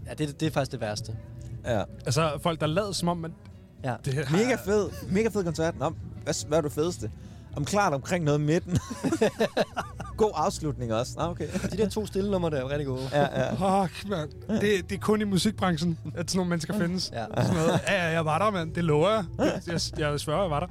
Ja, 0.08 0.13
det, 0.13 0.39
det 0.39 0.45
er 0.47 0.51
faktisk 0.51 0.71
det 0.71 0.82
værste. 0.82 1.15
Ja. 1.65 1.84
Altså, 2.06 2.39
folk, 2.41 2.60
der 2.62 2.67
lader 2.67 2.91
som 2.91 3.08
om, 3.08 3.17
man... 3.17 3.34
Ja. 3.84 3.95
Det 4.06 4.13
her, 4.13 4.25
Mega 4.32 4.56
fed. 4.65 4.89
Mega 5.10 5.27
fed 5.29 5.43
koncert. 5.43 5.79
Nå, 5.79 5.93
hvad, 6.23 6.47
hvad 6.47 6.57
er 6.57 6.62
du 6.62 6.69
fedeste? 6.69 7.12
Om 7.55 7.65
klart 7.65 7.93
omkring 7.93 8.23
noget 8.25 8.41
midten. 8.41 8.77
God 10.17 10.31
afslutning 10.36 10.93
også. 10.93 11.13
Nå, 11.17 11.23
okay. 11.23 11.47
De 11.71 11.77
der 11.77 11.89
to 11.89 12.05
stille 12.05 12.31
numre 12.31 12.49
der 12.49 12.57
er 12.57 12.69
rigtig 12.69 12.88
gode. 12.88 13.09
Ja, 13.13 13.41
ja. 13.41 13.51
Fuck, 13.51 14.09
mand. 14.09 14.29
Det, 14.62 14.89
det 14.89 14.95
er 14.95 14.99
kun 14.99 15.21
i 15.21 15.23
musikbranchen, 15.23 15.97
at 16.15 16.31
sådan 16.31 16.38
nogle 16.38 16.49
mennesker 16.49 16.79
findes. 16.79 17.12
Ja. 17.13 17.25
Sådan 17.43 17.55
noget. 17.57 17.79
Ja, 17.88 17.93
ja, 18.05 18.09
jeg 18.12 18.25
var 18.25 18.38
der, 18.39 18.51
mand. 18.51 18.73
Det 18.73 18.83
lover 18.83 19.09
jeg. 19.09 19.23
Jeg, 19.67 19.79
jeg 19.97 20.19
sværger, 20.19 20.41
jeg 20.41 20.51
var 20.51 20.59
der. 20.59 20.67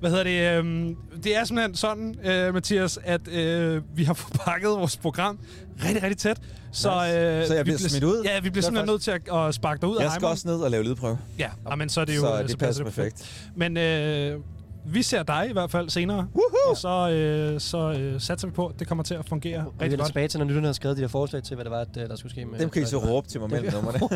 Hvad 0.00 0.10
hedder 0.10 0.24
det? 0.24 0.58
Øhm, 0.58 0.96
det 1.24 1.36
er 1.36 1.44
simpelthen 1.44 1.74
sådan, 1.74 2.14
øh, 2.24 2.54
Mathias, 2.54 2.98
at 3.04 3.28
øh, 3.28 3.82
vi 3.94 4.04
har 4.04 4.14
forpakket 4.14 4.70
vores 4.70 4.96
program 4.96 5.38
rigtig, 5.84 6.02
rigtig 6.02 6.18
tæt. 6.18 6.40
Så, 6.72 6.88
Nice. 7.04 7.18
øh, 7.18 7.46
Så 7.46 7.54
jeg 7.54 7.66
vi 7.66 7.70
bliver 7.70 7.88
smidt 7.88 8.04
ud? 8.04 8.22
Ja, 8.24 8.40
vi 8.40 8.50
bliver 8.50 8.62
er 8.62 8.64
simpelthen 8.64 8.86
nødt 8.92 9.02
til 9.02 9.10
at, 9.10 9.46
at 9.48 9.54
sparke 9.54 9.80
dig 9.80 9.88
ud 9.88 9.96
af 9.96 10.04
Jeg 10.04 10.12
skal 10.12 10.28
også 10.28 10.48
ned 10.48 10.56
og 10.56 10.70
lave 10.70 10.84
lydprøve. 10.84 11.18
Ja, 11.38 11.48
og 11.64 11.78
men 11.78 11.88
så 11.88 12.00
er 12.00 12.04
det 12.04 12.16
jo... 12.16 12.20
så 12.20 12.42
øh, 12.42 12.48
det 12.48 12.58
passer 12.58 12.84
perfekt. 12.84 13.48
Men 13.56 13.76
øh, 13.76 14.40
vi 14.84 15.02
ser 15.02 15.22
dig 15.22 15.46
i 15.50 15.52
hvert 15.52 15.70
fald 15.70 15.90
senere. 15.90 16.16
Woohoo! 16.34 16.70
Og 16.70 16.76
så, 16.76 17.10
øh, 17.10 17.60
så 17.60 17.92
øh, 17.92 18.20
satser 18.20 18.48
vi 18.48 18.52
på, 18.52 18.66
at 18.66 18.78
det 18.78 18.86
kommer 18.88 19.04
til 19.04 19.14
at 19.14 19.28
fungere 19.28 19.58
Og 19.58 19.64
vi 19.64 19.70
rigtig 19.70 19.90
vender 19.90 19.96
godt. 19.96 20.06
tilbage 20.06 20.28
til, 20.28 20.38
når 20.40 20.46
lytterne 20.46 20.66
har 20.68 20.72
skrevet 20.72 20.96
de 20.96 21.02
der 21.02 21.08
forslag 21.08 21.42
til, 21.42 21.54
hvad 21.54 21.64
det 21.64 21.70
var, 21.72 21.80
at, 21.80 21.96
øh, 21.98 22.08
der 22.08 22.16
skulle 22.16 22.32
ske 22.32 22.44
med... 22.44 22.58
Dem 22.58 22.70
kan 22.70 22.82
I 22.82 22.86
så 22.86 22.98
råbe 22.98 23.28
til 23.28 23.40
mig 23.40 23.50
mellem 23.50 23.72
numrene. 23.72 23.98